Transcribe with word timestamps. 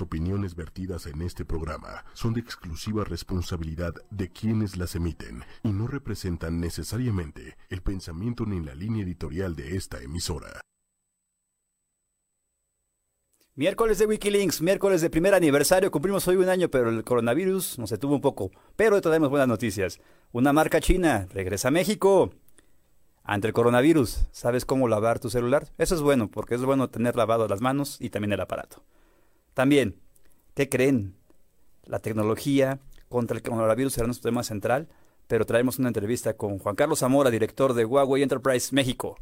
Opiniones 0.00 0.54
vertidas 0.54 1.06
en 1.06 1.22
este 1.22 1.44
programa 1.44 2.04
son 2.12 2.32
de 2.32 2.40
exclusiva 2.40 3.04
responsabilidad 3.04 3.94
de 4.10 4.30
quienes 4.30 4.76
las 4.76 4.94
emiten 4.94 5.42
y 5.62 5.72
no 5.72 5.86
representan 5.86 6.60
necesariamente 6.60 7.56
el 7.68 7.82
pensamiento 7.82 8.46
ni 8.46 8.60
la 8.64 8.74
línea 8.74 9.02
editorial 9.02 9.56
de 9.56 9.76
esta 9.76 10.00
emisora. 10.00 10.60
Miércoles 13.54 13.98
de 13.98 14.06
Wikilinks, 14.06 14.62
miércoles 14.62 15.00
de 15.00 15.10
primer 15.10 15.34
aniversario, 15.34 15.90
cumplimos 15.90 16.28
hoy 16.28 16.36
un 16.36 16.48
año, 16.48 16.68
pero 16.68 16.90
el 16.90 17.02
coronavirus 17.02 17.80
nos 17.80 17.90
detuvo 17.90 18.14
un 18.14 18.20
poco. 18.20 18.52
Pero 18.76 19.00
tenemos 19.00 19.30
buenas 19.30 19.48
noticias. 19.48 19.98
Una 20.30 20.52
marca 20.52 20.80
china 20.80 21.26
regresa 21.32 21.68
a 21.68 21.72
México. 21.72 22.30
Ante 23.24 23.48
el 23.48 23.52
coronavirus, 23.52 24.28
¿sabes 24.30 24.64
cómo 24.64 24.86
lavar 24.86 25.18
tu 25.18 25.28
celular? 25.28 25.66
Eso 25.76 25.96
es 25.96 26.02
bueno, 26.02 26.30
porque 26.30 26.54
es 26.54 26.62
bueno 26.62 26.88
tener 26.88 27.16
lavado 27.16 27.48
las 27.48 27.60
manos 27.60 27.96
y 28.00 28.10
también 28.10 28.32
el 28.32 28.40
aparato. 28.40 28.84
También, 29.58 29.96
¿qué 30.54 30.68
creen? 30.68 31.16
La 31.82 31.98
tecnología 31.98 32.78
contra 33.08 33.36
el 33.36 33.42
coronavirus 33.42 33.92
será 33.92 34.06
nuestro 34.06 34.30
tema 34.30 34.44
central, 34.44 34.86
pero 35.26 35.46
traemos 35.46 35.80
una 35.80 35.88
entrevista 35.88 36.34
con 36.34 36.60
Juan 36.60 36.76
Carlos 36.76 37.00
Zamora, 37.00 37.28
director 37.28 37.74
de 37.74 37.84
Huawei 37.84 38.22
Enterprise 38.22 38.72
México. 38.72 39.18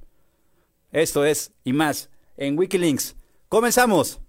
Esto 0.93 1.25
es 1.25 1.55
y 1.65 1.73
más 1.73 2.11
en 2.37 2.59
Wikilinks. 2.59 3.17
¡Comenzamos! 3.49 4.21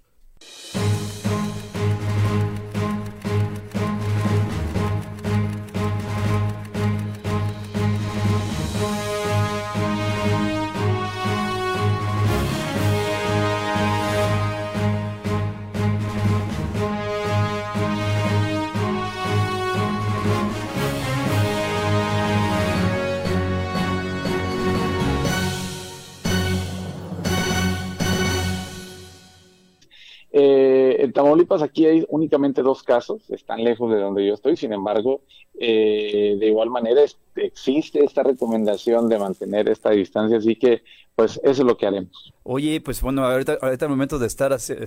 Tamaulipas 31.18 31.64
aquí 31.64 31.88
hay 31.88 32.06
únicamente 32.10 32.62
dos 32.62 32.84
casos, 32.84 33.28
están 33.32 33.64
lejos 33.64 33.92
de 33.92 34.00
donde 34.00 34.24
yo 34.24 34.36
estoy, 34.36 34.56
sin 34.56 34.72
embargo, 34.72 35.22
eh, 35.60 36.38
de 36.40 36.46
igual 36.46 36.70
manera 36.70 37.02
existe 37.38 38.06
esta 38.06 38.22
recomendación 38.22 39.10
de 39.10 39.18
mantener 39.18 39.68
esta 39.68 39.90
distancia, 39.90 40.38
así 40.38 40.56
que 40.56 40.84
pues 41.16 41.42
eso 41.44 41.64
es 41.64 41.68
lo 41.68 41.76
que 41.76 41.88
haremos. 41.88 42.32
Oye, 42.44 42.80
pues 42.82 43.02
bueno, 43.02 43.26
ahorita, 43.26 43.58
ahorita 43.60 43.86
el 43.86 43.90
momento 43.90 44.20
de 44.20 44.28
estar 44.28 44.54
este, 44.54 44.78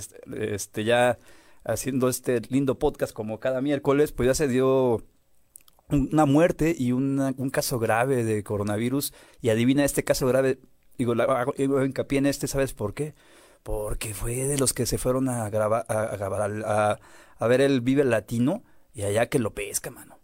este, 0.54 0.84
ya 0.84 1.18
haciendo 1.64 2.08
este 2.08 2.40
lindo 2.48 2.78
podcast 2.78 3.12
como 3.12 3.40
cada 3.40 3.60
miércoles, 3.60 4.12
pues 4.12 4.28
ya 4.28 4.34
se 4.34 4.46
dio 4.46 5.02
una 5.88 6.26
muerte 6.26 6.76
y 6.78 6.92
un 6.92 7.50
caso 7.52 7.80
grave 7.80 8.22
de 8.22 8.44
coronavirus 8.44 9.12
y 9.42 9.48
adivina 9.48 9.84
este 9.84 10.04
caso 10.04 10.28
grave, 10.28 10.60
digo, 10.96 11.14
hago 11.14 11.54
hincapié 11.58 12.20
en 12.20 12.26
este, 12.26 12.46
¿sabes 12.46 12.72
por 12.72 12.94
qué? 12.94 13.14
Porque 13.62 14.14
fue 14.14 14.34
de 14.46 14.58
los 14.58 14.72
que 14.72 14.86
se 14.86 14.98
fueron 14.98 15.28
a 15.28 15.48
grabar, 15.50 15.84
a, 15.88 16.16
grabar, 16.16 16.50
a, 16.64 16.98
a, 17.38 17.46
ver 17.46 17.60
el 17.60 17.80
Vive 17.80 18.04
Latino 18.04 18.62
y 18.94 19.02
allá 19.02 19.28
que 19.28 19.38
lo 19.38 19.54
pesca, 19.54 19.90
mano. 19.90 20.18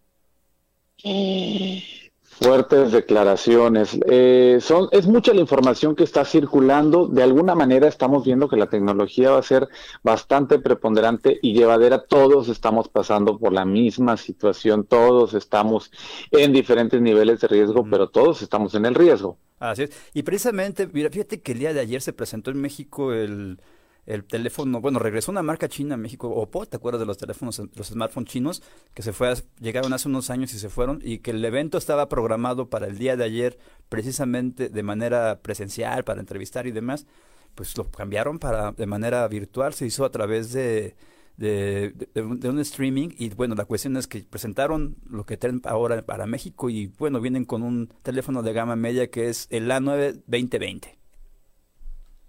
Fuertes 2.28 2.92
declaraciones. 2.92 3.98
Eh, 4.10 4.58
son, 4.60 4.88
es 4.92 5.06
mucha 5.06 5.32
la 5.32 5.40
información 5.40 5.96
que 5.96 6.04
está 6.04 6.24
circulando. 6.24 7.06
De 7.06 7.22
alguna 7.22 7.54
manera 7.54 7.88
estamos 7.88 8.24
viendo 8.24 8.48
que 8.48 8.56
la 8.56 8.68
tecnología 8.68 9.30
va 9.30 9.38
a 9.38 9.42
ser 9.42 9.68
bastante 10.02 10.58
preponderante 10.58 11.38
y 11.40 11.54
llevadera. 11.54 12.04
Todos 12.04 12.48
estamos 12.48 12.88
pasando 12.88 13.38
por 13.38 13.52
la 13.52 13.64
misma 13.64 14.16
situación. 14.16 14.84
Todos 14.84 15.32
estamos 15.32 15.90
en 16.30 16.52
diferentes 16.52 17.00
niveles 17.00 17.40
de 17.40 17.48
riesgo, 17.48 17.86
pero 17.90 18.10
todos 18.10 18.42
estamos 18.42 18.74
en 18.74 18.84
el 18.84 18.94
riesgo. 18.94 19.38
Así 19.58 19.84
es. 19.84 19.90
Y 20.12 20.22
precisamente, 20.22 20.88
mira, 20.92 21.08
fíjate 21.10 21.40
que 21.40 21.52
el 21.52 21.58
día 21.58 21.72
de 21.72 21.80
ayer 21.80 22.02
se 22.02 22.12
presentó 22.12 22.50
en 22.50 22.60
México 22.60 23.14
el, 23.14 23.58
el 24.06 24.24
teléfono, 24.24 24.80
bueno, 24.80 24.98
regresó 24.98 25.32
una 25.32 25.42
marca 25.42 25.68
china 25.68 25.94
a 25.94 25.98
México, 25.98 26.28
Oppo, 26.28 26.66
¿te 26.66 26.76
acuerdas 26.76 27.00
de 27.00 27.06
los 27.06 27.18
teléfonos, 27.18 27.60
los 27.74 27.88
smartphones 27.88 28.30
chinos 28.30 28.62
que 28.94 29.02
se 29.02 29.12
fue, 29.12 29.34
llegaron 29.60 29.92
hace 29.92 30.08
unos 30.08 30.30
años 30.30 30.54
y 30.54 30.58
se 30.58 30.68
fueron 30.68 31.00
y 31.02 31.18
que 31.18 31.32
el 31.32 31.44
evento 31.44 31.76
estaba 31.78 32.08
programado 32.08 32.70
para 32.70 32.86
el 32.86 32.98
día 32.98 33.16
de 33.16 33.24
ayer 33.24 33.58
precisamente 33.88 34.68
de 34.68 34.82
manera 34.82 35.40
presencial 35.42 36.04
para 36.04 36.20
entrevistar 36.20 36.66
y 36.66 36.70
demás, 36.70 37.06
pues 37.54 37.76
lo 37.76 37.90
cambiaron 37.90 38.38
para 38.38 38.72
de 38.72 38.86
manera 38.86 39.26
virtual, 39.28 39.74
se 39.74 39.86
hizo 39.86 40.04
a 40.04 40.10
través 40.10 40.52
de 40.52 40.94
de, 41.36 41.92
un 42.14 42.58
streaming 42.60 43.10
y 43.16 43.30
bueno, 43.30 43.54
la 43.54 43.64
cuestión 43.64 43.96
es 43.96 44.06
que 44.06 44.20
presentaron 44.20 44.96
lo 45.08 45.24
que 45.26 45.36
tienen 45.36 45.60
ahora 45.64 46.02
para 46.02 46.26
México 46.26 46.70
y 46.70 46.86
bueno, 46.98 47.20
vienen 47.20 47.44
con 47.44 47.62
un 47.62 47.92
teléfono 48.02 48.42
de 48.42 48.52
gama 48.52 48.76
media 48.76 49.10
que 49.10 49.28
es 49.28 49.46
el 49.50 49.70
A9 49.70 50.22
2020. 50.26 50.98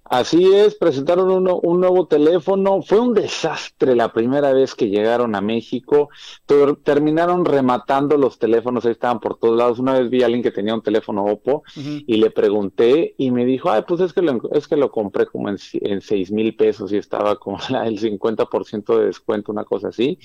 Así 0.09 0.53
es, 0.53 0.75
presentaron 0.75 1.29
un 1.29 1.79
nuevo 1.79 2.07
teléfono. 2.07 2.81
Fue 2.81 2.99
un 2.99 3.13
desastre 3.13 3.95
la 3.95 4.13
primera 4.13 4.53
vez 4.53 4.73
que 4.73 4.89
llegaron 4.89 5.35
a 5.35 5.41
México. 5.41 6.09
terminaron 6.83 7.43
rematando 7.45 8.17
los 8.17 8.39
teléfonos, 8.39 8.85
ahí 8.85 8.91
estaban 8.91 9.19
por 9.19 9.37
todos 9.37 9.57
lados. 9.57 9.79
Una 9.79 9.99
vez 9.99 10.09
vi 10.09 10.23
a 10.23 10.25
alguien 10.27 10.43
que 10.43 10.51
tenía 10.51 10.73
un 10.73 10.81
teléfono 10.81 11.25
Oppo 11.25 11.63
y 11.75 12.17
le 12.17 12.31
pregunté 12.31 13.15
y 13.17 13.31
me 13.31 13.45
dijo, 13.45 13.69
ay, 13.69 13.83
pues 13.87 13.99
es 14.01 14.13
que 14.13 14.21
lo, 14.21 14.39
es 14.53 14.67
que 14.67 14.77
lo 14.77 14.91
compré 14.91 15.25
como 15.25 15.49
en, 15.49 15.57
seis 16.01 16.31
mil 16.31 16.55
pesos 16.55 16.91
y 16.91 16.97
estaba 16.97 17.37
con 17.37 17.55
el 17.85 17.99
50% 17.99 18.97
de 18.97 19.05
descuento, 19.05 19.51
una 19.51 19.65
cosa 19.65 19.89
así. 19.89 20.17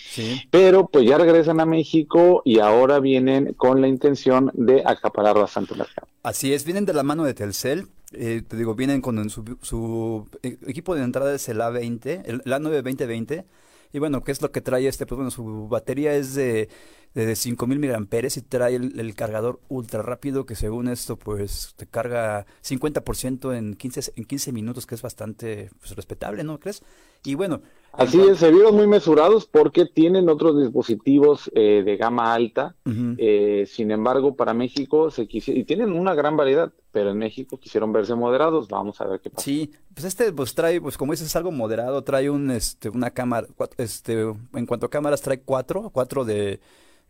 Pero 0.51 0.87
pues 0.89 1.05
ya 1.07 1.19
regresan 1.19 1.61
a 1.61 1.67
México 1.67 2.43
y 2.45 2.61
ahora 2.61 3.01
vienen 3.01 3.55
con 3.55 3.81
la 3.81 3.89
intención 3.89 4.51
de 4.55 4.83
acaparar 4.85 5.37
bastante 5.37 5.75
mercado. 5.75 6.07
Así 6.23 6.53
es, 6.53 6.65
vienen 6.65 6.87
de 6.87 6.95
la 6.95 7.03
mano 7.03 7.25
de 7.25 7.35
Telcel 7.35 7.89
eh, 8.15 8.43
te 8.47 8.57
digo, 8.57 8.75
vienen 8.75 9.01
con 9.01 9.29
su, 9.31 9.59
su, 9.63 10.29
e, 10.43 10.59
equipo 10.67 10.95
de 10.95 11.03
entrada 11.03 11.35
es 11.35 11.49
el 11.49 11.59
A20, 11.61 12.23
el, 12.25 12.43
A9 12.43 12.83
2020. 12.83 13.45
Y 13.93 13.99
bueno, 13.99 14.25
¿qué 14.25 14.33
es 14.33 14.41
lo 14.41 14.51
que 14.53 14.61
trae 14.61 14.87
este? 14.89 15.07
Pues 15.07 15.17
bueno, 15.17 15.31
su 15.31 15.69
batería 15.69 16.15
es 16.15 16.35
de, 16.35 16.69
de 17.15 17.37
5000 17.37 17.79
miliamperes 17.79 18.37
y 18.37 18.43
trae 18.43 18.77
el, 18.77 19.15
cargador 19.15 19.61
ultra 19.69 20.03
rápido 20.03 20.47
que 20.47 20.55
según 20.55 20.89
esto 20.89 21.17
pues 21.17 21.75
te 21.77 21.87
carga 21.87 22.47
50% 22.65 23.57
en 23.57 23.75
15, 23.75 24.13
en 24.17 24.25
15 24.25 24.53
minutos, 24.53 24.87
que 24.87 24.95
es 24.95 25.03
bastante 25.03 25.71
pues, 25.81 25.95
respetable, 25.95 26.45
¿no 26.45 26.59
crees? 26.59 26.83
Y 27.25 27.35
bueno, 27.35 27.61
Así 27.93 28.19
es, 28.23 28.39
se 28.39 28.51
vieron 28.51 28.75
muy 28.75 28.87
mesurados 28.87 29.45
porque 29.45 29.85
tienen 29.85 30.31
otros 30.31 30.59
dispositivos 30.59 31.51
eh, 31.55 31.83
de 31.85 31.97
gama 31.99 32.33
alta. 32.33 32.75
eh, 33.19 33.65
sin 33.67 33.91
embargo, 33.91 34.35
para 34.35 34.55
México 34.55 35.11
se 35.11 35.27
quisieron, 35.27 35.61
y 35.61 35.65
tienen 35.65 35.93
una 35.93 36.15
gran 36.15 36.35
variedad, 36.35 36.73
pero 36.91 37.11
en 37.11 37.19
México 37.19 37.59
quisieron 37.59 37.93
verse 37.93 38.15
moderados. 38.15 38.69
Vamos 38.69 38.99
a 39.03 39.07
ver 39.07 39.21
qué 39.21 39.29
pasa. 39.29 39.45
Sí, 39.45 39.71
pues 39.93 40.07
este 40.07 40.33
pues 40.33 40.55
trae, 40.55 40.81
pues 40.81 40.97
como 40.97 41.13
dices, 41.13 41.37
algo 41.37 41.53
moderado. 41.53 42.03
Trae 42.03 42.31
un, 42.31 42.51
este, 42.51 42.89
una 42.89 43.11
cámara, 43.11 43.47
este, 43.77 44.23
en 44.23 44.67
cuanto 44.67 44.87
a 44.87 44.91
cámaras 44.91 45.21
trae 45.21 45.41
cuatro, 45.43 45.91
cuatro 45.91 46.25
de, 46.25 46.61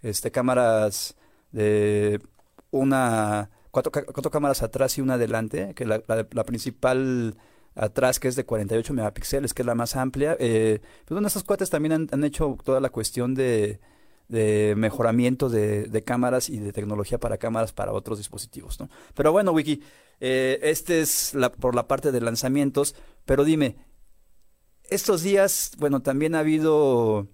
este, 0.03 0.31
cámaras 0.31 1.17
de 1.53 2.21
una, 2.71 3.51
cuatro, 3.71 3.93
cuatro 3.93 4.31
cámaras 4.31 4.63
atrás 4.63 4.99
y 4.99 5.01
una 5.01 5.15
adelante, 5.15 5.75
que 5.75 5.85
la, 5.85 6.03
la 6.07 6.45
principal 6.45 7.37
atrás 7.75 8.21
que 8.21 8.29
es 8.29 8.37
de 8.37 8.45
48 8.45 8.93
megapíxeles, 8.93 9.55
que 9.55 9.63
es 9.63 9.67
la 9.67 9.75
más 9.75 9.97
amplia. 9.97 10.37
Eh, 10.39 10.81
pues 10.81 11.11
bueno, 11.11 11.27
estos 11.27 11.45
cuates 11.45 11.71
también 11.71 12.09
han, 12.11 12.25
hecho 12.25 12.57
toda 12.65 12.81
la 12.81 12.91
cuestión 12.91 13.35
de, 13.35 13.81
de 14.29 14.75
mejoramiento 14.77 15.49
de, 15.49 15.85
de, 15.85 16.05
cámaras 16.05 16.49
y 16.49 16.59
de 16.59 16.73
tecnología 16.73 17.19
para 17.19 17.39
cámaras 17.39 17.73
para 17.73 17.93
otros 17.93 18.19
dispositivos, 18.19 18.79
¿no? 18.81 18.89
Pero 19.15 19.33
bueno, 19.33 19.53
Wiki, 19.53 19.83
eh, 20.21 20.59
este 20.63 21.01
es 21.01 21.35
la, 21.35 21.51
por 21.51 21.75
la 21.75 21.89
parte 21.89 22.13
de 22.13 22.21
lanzamientos, 22.21 22.95
pero 23.25 23.45
dime, 23.45 23.77
estos 24.85 25.23
días, 25.23 25.73
bueno, 25.79 26.03
también 26.03 26.35
ha 26.35 26.41
habido, 26.41 27.29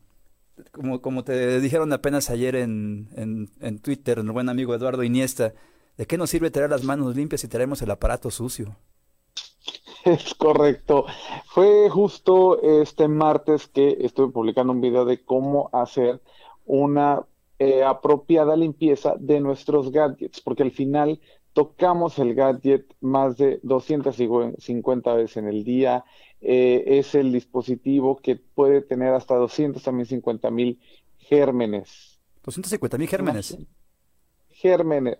como, 0.73 1.01
como 1.01 1.25
te 1.25 1.61
dijeron 1.61 1.93
apenas 1.93 2.31
ayer 2.31 2.57
en, 2.57 3.09
en, 3.17 3.51
en 3.61 3.79
Twitter, 3.79 4.19
el 4.19 4.31
buen 4.31 4.49
amigo 4.49 4.75
Eduardo 4.75 5.03
Iniesta, 5.03 5.55
¿de 5.97 6.07
qué 6.07 6.19
nos 6.19 6.31
sirve 6.31 6.51
tener 6.51 6.71
las 6.71 6.85
manos 6.85 7.17
limpias 7.17 7.41
si 7.41 7.49
tenemos 7.49 7.83
el 7.83 7.91
aparato 7.91 8.31
sucio? 8.31 8.77
Es 10.05 10.35
correcto. 10.35 11.07
Fue 11.47 11.91
justo 11.91 12.63
este 12.63 13.09
martes 13.09 13.67
que 13.69 13.99
estuve 14.01 14.33
publicando 14.33 14.73
un 14.73 14.81
video 14.81 15.05
de 15.05 15.25
cómo 15.25 15.71
hacer 15.73 16.21
una 16.65 17.27
eh, 17.59 17.83
apropiada 17.83 18.57
limpieza 18.57 19.15
de 19.19 19.41
nuestros 19.41 19.91
gadgets, 19.91 20.41
porque 20.41 20.63
al 20.63 20.71
final 20.71 21.21
tocamos 21.53 22.19
el 22.21 22.35
gadget 22.35 22.95
más 23.01 23.37
de 23.37 23.59
250 23.65 25.15
veces 25.15 25.37
en 25.39 25.49
el 25.49 25.65
día. 25.65 26.05
Eh, 26.41 26.85
es 26.99 27.15
el 27.15 27.33
dispositivo 27.33 28.17
que 28.17 28.37
puede 28.37 28.83
tener 28.83 29.13
hasta 29.15 29.35
250 29.35 30.51
mil 30.51 30.81
gérmenes. 31.19 32.21
250 32.45 32.99
mil 32.99 33.09
gérmenes. 33.09 33.59
Gérmenes. 34.51 35.17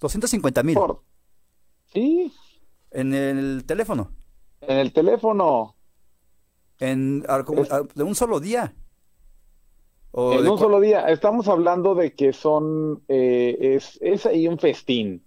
250 0.00 0.62
mil. 0.62 0.78
Sí, 1.92 2.32
¿En 2.92 3.14
el 3.14 3.64
teléfono? 3.66 4.10
En 4.60 4.78
el 4.78 4.92
teléfono. 4.92 5.76
En, 6.78 7.22
de 7.22 8.02
un 8.02 8.14
solo 8.14 8.40
día. 8.40 8.74
en 10.14 10.48
un 10.48 10.58
solo 10.58 10.80
día. 10.80 11.08
Estamos 11.08 11.48
hablando 11.48 11.94
de 11.94 12.14
que 12.14 12.32
son, 12.32 13.02
eh, 13.08 13.56
es, 13.60 13.98
es 14.02 14.26
ahí 14.26 14.46
un 14.46 14.58
festín. 14.58 15.24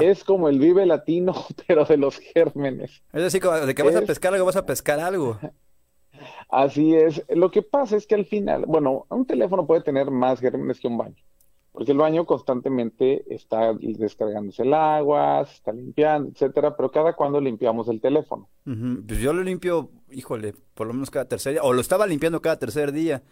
Es 0.00 0.24
como 0.24 0.48
el 0.48 0.58
vive 0.58 0.86
latino, 0.86 1.34
pero 1.66 1.84
de 1.84 1.96
los 1.96 2.18
gérmenes. 2.18 3.02
Es 3.12 3.22
decir, 3.22 3.42
de 3.42 3.74
que 3.74 3.82
vas 3.82 3.96
a 3.96 4.02
pescar 4.02 4.32
algo, 4.34 4.46
vas 4.46 4.56
a 4.56 4.66
pescar 4.66 5.00
algo. 5.00 5.38
Así 6.48 6.94
es. 6.94 7.24
Lo 7.28 7.50
que 7.50 7.62
pasa 7.62 7.96
es 7.96 8.06
que 8.06 8.14
al 8.14 8.26
final, 8.26 8.64
bueno, 8.66 9.06
un 9.08 9.26
teléfono 9.26 9.66
puede 9.66 9.82
tener 9.82 10.10
más 10.10 10.40
gérmenes 10.40 10.78
que 10.78 10.86
un 10.86 10.98
baño, 10.98 11.16
porque 11.72 11.92
el 11.92 11.98
baño 11.98 12.24
constantemente 12.24 13.24
está 13.34 13.72
descargándose 13.74 14.62
el 14.62 14.74
agua, 14.74 15.44
se 15.46 15.54
está 15.54 15.72
limpiando, 15.72 16.30
etcétera, 16.30 16.76
pero 16.76 16.92
cada 16.92 17.14
cuando 17.14 17.40
limpiamos 17.40 17.88
el 17.88 18.00
teléfono. 18.00 18.48
Pues 18.64 19.18
yo 19.18 19.32
lo 19.32 19.42
limpio, 19.42 19.90
híjole, 20.12 20.54
por 20.74 20.86
lo 20.86 20.92
menos 20.92 21.10
cada 21.10 21.26
tercer 21.26 21.54
día, 21.54 21.62
o 21.62 21.72
lo 21.72 21.80
estaba 21.80 22.06
limpiando 22.06 22.40
cada 22.40 22.58
tercer 22.58 22.92
día. 22.92 23.22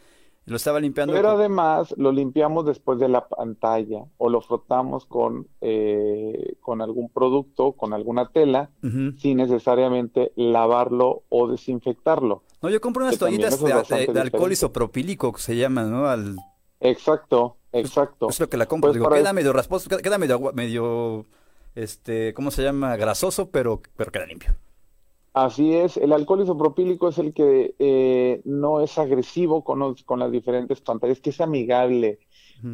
Lo 0.44 0.56
estaba 0.56 0.80
limpiando. 0.80 1.12
Pero 1.12 1.30
además 1.30 1.94
lo 1.96 2.10
limpiamos 2.10 2.66
después 2.66 2.98
de 2.98 3.08
la 3.08 3.28
pantalla 3.28 4.04
o 4.18 4.28
lo 4.28 4.40
frotamos 4.40 5.06
con, 5.06 5.46
eh, 5.60 6.56
con 6.60 6.82
algún 6.82 7.08
producto, 7.10 7.72
con 7.72 7.92
alguna 7.92 8.30
tela, 8.30 8.70
sin 9.18 9.36
necesariamente 9.36 10.32
lavarlo 10.34 11.22
o 11.28 11.46
desinfectarlo. 11.48 12.42
No, 12.60 12.70
yo 12.70 12.80
compro 12.80 13.04
unas 13.04 13.18
toallitas 13.18 13.62
de, 13.62 14.20
alcohol 14.20 14.50
isopropílico 14.50 15.32
que 15.32 15.40
se 15.40 15.56
llaman, 15.56 15.90
¿no? 15.92 16.06
Al... 16.06 16.36
Exacto, 16.80 17.56
exacto. 17.72 18.28
Es 18.28 18.40
lo 18.40 18.48
que 18.48 18.56
la 18.56 18.66
compro. 18.66 18.90
Pues 18.90 18.98
Digo, 18.98 19.10
queda 19.10 19.32
medio 19.32 19.52
rasposo, 19.52 19.88
queda 19.88 20.18
medio, 20.18 20.40
medio, 20.54 21.26
este, 21.76 22.34
¿cómo 22.34 22.50
se 22.50 22.64
llama? 22.64 22.96
Grasoso, 22.96 23.50
pero, 23.50 23.80
pero 23.96 24.10
queda 24.10 24.26
limpio. 24.26 24.54
Así 25.34 25.74
es, 25.74 25.96
el 25.96 26.12
alcohol 26.12 26.42
isopropílico 26.42 27.08
es 27.08 27.18
el 27.18 27.32
que 27.32 27.74
eh, 27.78 28.42
no 28.44 28.82
es 28.82 28.98
agresivo 28.98 29.64
con, 29.64 29.94
con, 30.04 30.18
las 30.18 30.30
diferentes 30.30 30.82
pantallas, 30.82 31.20
que 31.20 31.30
es 31.30 31.40
amigable 31.40 32.18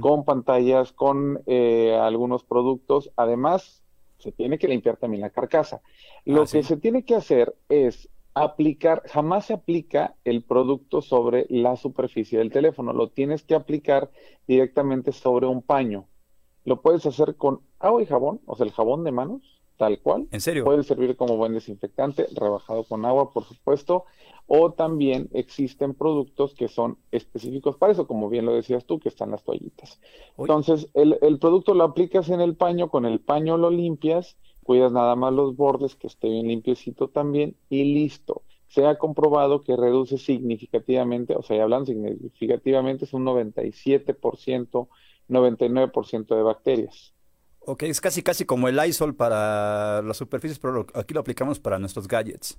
con 0.00 0.24
pantallas, 0.24 0.92
con 0.92 1.40
eh, 1.46 1.96
algunos 1.98 2.44
productos. 2.44 3.10
Además, 3.16 3.82
se 4.18 4.32
tiene 4.32 4.58
que 4.58 4.68
limpiar 4.68 4.96
también 4.96 5.22
la 5.22 5.30
carcasa. 5.30 5.80
Lo 6.24 6.42
ah, 6.42 6.46
que 6.50 6.62
se 6.62 6.76
tiene 6.76 7.04
que 7.04 7.14
hacer 7.14 7.54
es 7.68 8.08
aplicar, 8.34 9.02
jamás 9.06 9.46
se 9.46 9.54
aplica 9.54 10.14
el 10.24 10.42
producto 10.42 11.00
sobre 11.00 11.46
la 11.48 11.76
superficie 11.76 12.38
del 12.38 12.52
teléfono, 12.52 12.92
lo 12.92 13.08
tienes 13.08 13.42
que 13.42 13.54
aplicar 13.54 14.10
directamente 14.46 15.12
sobre 15.12 15.46
un 15.46 15.62
paño. 15.62 16.06
Lo 16.64 16.82
puedes 16.82 17.06
hacer 17.06 17.36
con 17.36 17.60
agua 17.78 18.02
y 18.02 18.06
jabón, 18.06 18.40
o 18.46 18.56
sea, 18.56 18.66
el 18.66 18.72
jabón 18.72 19.04
de 19.04 19.12
manos, 19.12 19.57
tal 19.78 20.00
cual. 20.00 20.28
¿En 20.30 20.42
serio? 20.42 20.64
Puede 20.64 20.82
servir 20.82 21.16
como 21.16 21.38
buen 21.38 21.54
desinfectante, 21.54 22.26
rebajado 22.34 22.84
con 22.84 23.06
agua, 23.06 23.32
por 23.32 23.44
supuesto, 23.44 24.04
o 24.46 24.72
también 24.72 25.30
existen 25.32 25.94
productos 25.94 26.54
que 26.54 26.68
son 26.68 26.98
específicos 27.12 27.76
para 27.76 27.92
eso, 27.92 28.06
como 28.06 28.28
bien 28.28 28.44
lo 28.44 28.54
decías 28.54 28.84
tú, 28.84 28.98
que 28.98 29.08
están 29.08 29.30
las 29.30 29.44
toallitas. 29.44 30.00
Entonces, 30.36 30.90
el, 30.94 31.18
el, 31.22 31.38
producto 31.38 31.72
lo 31.72 31.84
aplicas 31.84 32.28
en 32.28 32.40
el 32.40 32.56
paño, 32.56 32.90
con 32.90 33.06
el 33.06 33.20
paño 33.20 33.56
lo 33.56 33.70
limpias, 33.70 34.36
cuidas 34.64 34.92
nada 34.92 35.14
más 35.16 35.32
los 35.32 35.56
bordes, 35.56 35.94
que 35.94 36.08
esté 36.08 36.28
bien 36.28 36.48
limpiecito 36.48 37.08
también, 37.08 37.56
y 37.70 37.84
listo. 37.84 38.42
Se 38.66 38.84
ha 38.84 38.98
comprobado 38.98 39.62
que 39.62 39.76
reduce 39.76 40.18
significativamente, 40.18 41.34
o 41.36 41.42
sea, 41.42 41.56
ya 41.56 41.62
hablando 41.62 41.86
significativamente, 41.86 43.06
es 43.06 43.14
un 43.14 43.24
97%, 43.24 44.88
99% 45.28 46.36
de 46.36 46.42
bacterias. 46.42 47.14
Ok, 47.70 47.82
es 47.82 48.00
casi 48.00 48.22
casi 48.22 48.46
como 48.46 48.66
el 48.68 48.82
ISOL 48.82 49.14
para 49.14 50.00
las 50.00 50.16
superficies, 50.16 50.58
pero 50.58 50.86
aquí 50.94 51.12
lo 51.12 51.20
aplicamos 51.20 51.60
para 51.60 51.78
nuestros 51.78 52.08
gadgets. 52.08 52.58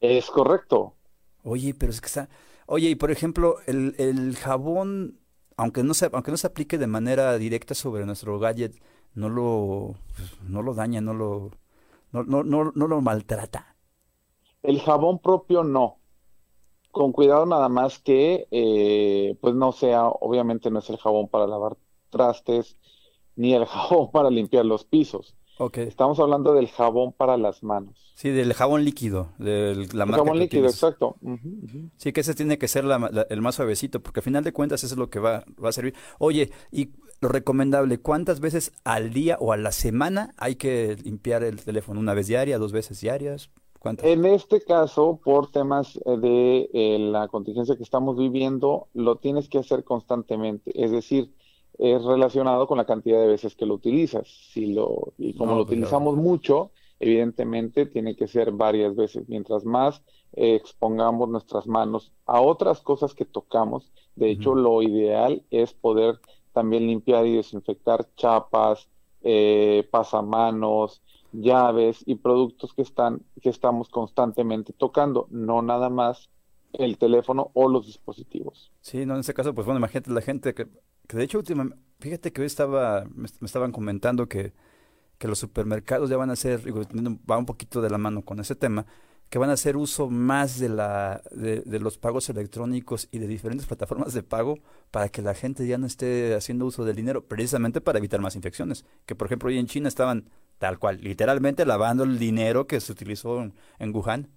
Es 0.00 0.30
correcto. 0.30 0.94
Oye, 1.42 1.72
pero 1.72 1.90
es 1.90 2.02
que 2.02 2.06
está... 2.08 2.28
Oye, 2.66 2.90
y 2.90 2.96
por 2.96 3.10
ejemplo, 3.10 3.56
el, 3.66 3.94
el 3.96 4.36
jabón, 4.36 5.18
aunque 5.56 5.82
no, 5.82 5.94
se, 5.94 6.10
aunque 6.12 6.30
no 6.30 6.36
se 6.36 6.48
aplique 6.48 6.76
de 6.76 6.86
manera 6.86 7.38
directa 7.38 7.74
sobre 7.74 8.04
nuestro 8.04 8.38
gadget, 8.38 8.78
no 9.14 9.30
lo, 9.30 9.94
pues, 10.14 10.30
no 10.42 10.60
lo 10.60 10.74
daña, 10.74 11.00
no 11.00 11.14
lo, 11.14 11.52
no, 12.12 12.22
no, 12.24 12.44
no, 12.44 12.72
no 12.74 12.88
lo 12.88 13.00
maltrata. 13.00 13.74
El 14.62 14.80
jabón 14.82 15.18
propio 15.18 15.64
no. 15.64 15.98
Con 16.90 17.12
cuidado 17.12 17.46
nada 17.46 17.70
más 17.70 18.00
que, 18.00 18.48
eh, 18.50 19.38
pues 19.40 19.54
no 19.54 19.72
sea, 19.72 20.08
obviamente 20.08 20.70
no 20.70 20.80
es 20.80 20.90
el 20.90 20.98
jabón 20.98 21.28
para 21.28 21.46
lavar 21.46 21.78
trastes, 22.10 22.76
ni 23.36 23.54
el 23.54 23.66
jabón 23.66 24.10
para 24.10 24.30
limpiar 24.30 24.64
los 24.66 24.84
pisos. 24.84 25.34
Okay. 25.58 25.86
Estamos 25.88 26.20
hablando 26.20 26.52
del 26.52 26.68
jabón 26.68 27.12
para 27.12 27.38
las 27.38 27.62
manos. 27.62 28.12
Sí, 28.14 28.28
del 28.28 28.52
jabón 28.52 28.84
líquido, 28.84 29.30
la 29.38 29.70
el 29.70 29.88
jabón 29.88 30.38
líquido, 30.38 30.66
exacto. 30.66 31.16
Sí, 31.96 32.12
que 32.12 32.20
ese 32.20 32.34
tiene 32.34 32.58
que 32.58 32.68
ser 32.68 32.84
el 33.30 33.42
más 33.42 33.54
suavecito, 33.54 34.00
porque 34.00 34.20
al 34.20 34.24
final 34.24 34.44
de 34.44 34.52
cuentas 34.52 34.84
eso 34.84 34.94
es 34.94 34.98
lo 34.98 35.08
que 35.08 35.18
va, 35.18 35.44
va 35.62 35.70
a 35.70 35.72
servir. 35.72 35.94
Oye, 36.18 36.50
y 36.70 36.90
lo 37.20 37.28
recomendable, 37.28 37.98
¿cuántas 37.98 38.40
veces 38.40 38.72
al 38.84 39.12
día 39.12 39.38
o 39.40 39.52
a 39.52 39.56
la 39.56 39.72
semana 39.72 40.34
hay 40.36 40.56
que 40.56 40.96
limpiar 41.02 41.42
el 41.42 41.62
teléfono? 41.64 42.00
¿Una 42.00 42.14
vez 42.14 42.26
diaria, 42.26 42.58
dos 42.58 42.72
veces 42.72 43.00
diarias? 43.00 43.50
¿Cuántas? 43.78 44.06
En 44.06 44.26
este 44.26 44.60
caso, 44.62 45.20
por 45.24 45.50
temas 45.50 45.96
eh, 46.04 46.16
de 46.18 46.70
eh, 46.72 46.98
la 46.98 47.28
contingencia 47.28 47.76
que 47.76 47.82
estamos 47.82 48.16
viviendo, 48.16 48.88
lo 48.94 49.16
tienes 49.16 49.48
que 49.48 49.58
hacer 49.58 49.84
constantemente. 49.84 50.72
Es 50.74 50.90
decir, 50.90 51.30
es 51.78 52.02
relacionado 52.04 52.66
con 52.66 52.78
la 52.78 52.86
cantidad 52.86 53.20
de 53.20 53.28
veces 53.28 53.54
que 53.54 53.66
lo 53.66 53.74
utilizas. 53.74 54.28
Si 54.52 54.72
lo, 54.72 55.12
y 55.18 55.34
como 55.34 55.52
lo 55.52 55.64
pues, 55.64 55.72
utilizamos 55.72 56.16
mucho, 56.16 56.70
evidentemente 57.00 57.86
tiene 57.86 58.16
que 58.16 58.28
ser 58.28 58.52
varias 58.52 58.96
veces. 58.96 59.28
Mientras 59.28 59.64
más 59.64 60.02
eh, 60.32 60.54
expongamos 60.54 61.28
nuestras 61.28 61.66
manos 61.66 62.12
a 62.24 62.40
otras 62.40 62.80
cosas 62.80 63.14
que 63.14 63.24
tocamos, 63.24 63.92
de 64.14 64.30
hecho 64.30 64.54
lo 64.54 64.82
ideal 64.82 65.42
es 65.50 65.72
poder 65.74 66.18
también 66.52 66.86
limpiar 66.86 67.26
y 67.26 67.36
desinfectar 67.36 68.06
chapas, 68.16 68.88
eh, 69.22 69.86
pasamanos, 69.90 71.02
llaves 71.32 72.02
y 72.06 72.14
productos 72.14 72.72
que 72.72 72.82
están 72.82 73.20
que 73.42 73.50
estamos 73.50 73.88
constantemente 73.90 74.72
tocando, 74.72 75.26
no 75.30 75.60
nada 75.60 75.90
más 75.90 76.30
el 76.72 76.98
teléfono 76.98 77.50
o 77.54 77.68
los 77.68 77.86
dispositivos. 77.86 78.70
Sí, 78.80 79.06
no, 79.06 79.14
en 79.14 79.20
ese 79.20 79.34
caso, 79.34 79.54
pues 79.54 79.66
bueno, 79.66 79.78
imagínate 79.78 80.10
la 80.10 80.20
gente 80.20 80.54
que 80.54 80.66
que 81.06 81.16
de 81.16 81.24
hecho, 81.24 81.38
últimamente, 81.38 81.78
fíjate 82.00 82.32
que 82.32 82.40
hoy 82.40 82.46
estaba, 82.46 83.04
me, 83.14 83.26
estaban 83.26 83.72
comentando 83.72 84.28
que, 84.28 84.52
que, 85.18 85.28
los 85.28 85.38
supermercados 85.38 86.10
ya 86.10 86.16
van 86.16 86.30
a 86.30 86.34
hacer, 86.34 86.60
va 87.30 87.38
un 87.38 87.46
poquito 87.46 87.80
de 87.80 87.90
la 87.90 87.98
mano 87.98 88.22
con 88.22 88.40
ese 88.40 88.54
tema, 88.54 88.86
que 89.30 89.38
van 89.38 89.50
a 89.50 89.54
hacer 89.54 89.76
uso 89.76 90.08
más 90.08 90.58
de, 90.58 90.68
la, 90.68 91.22
de, 91.32 91.60
de, 91.62 91.80
los 91.80 91.98
pagos 91.98 92.28
electrónicos 92.28 93.08
y 93.10 93.18
de 93.18 93.26
diferentes 93.26 93.66
plataformas 93.66 94.12
de 94.12 94.22
pago 94.22 94.58
para 94.90 95.08
que 95.08 95.20
la 95.20 95.34
gente 95.34 95.66
ya 95.66 95.78
no 95.78 95.86
esté 95.86 96.34
haciendo 96.34 96.66
uso 96.66 96.84
del 96.84 96.96
dinero, 96.96 97.24
precisamente 97.26 97.80
para 97.80 97.98
evitar 97.98 98.20
más 98.20 98.36
infecciones. 98.36 98.84
Que 99.04 99.16
por 99.16 99.26
ejemplo 99.26 99.48
hoy 99.48 99.58
en 99.58 99.66
China 99.66 99.88
estaban 99.88 100.30
tal 100.58 100.78
cual, 100.78 101.00
literalmente 101.02 101.66
lavando 101.66 102.04
el 102.04 102.18
dinero 102.18 102.66
que 102.66 102.80
se 102.80 102.92
utilizó 102.92 103.42
en, 103.42 103.54
en 103.78 103.94
Wuhan. 103.94 104.28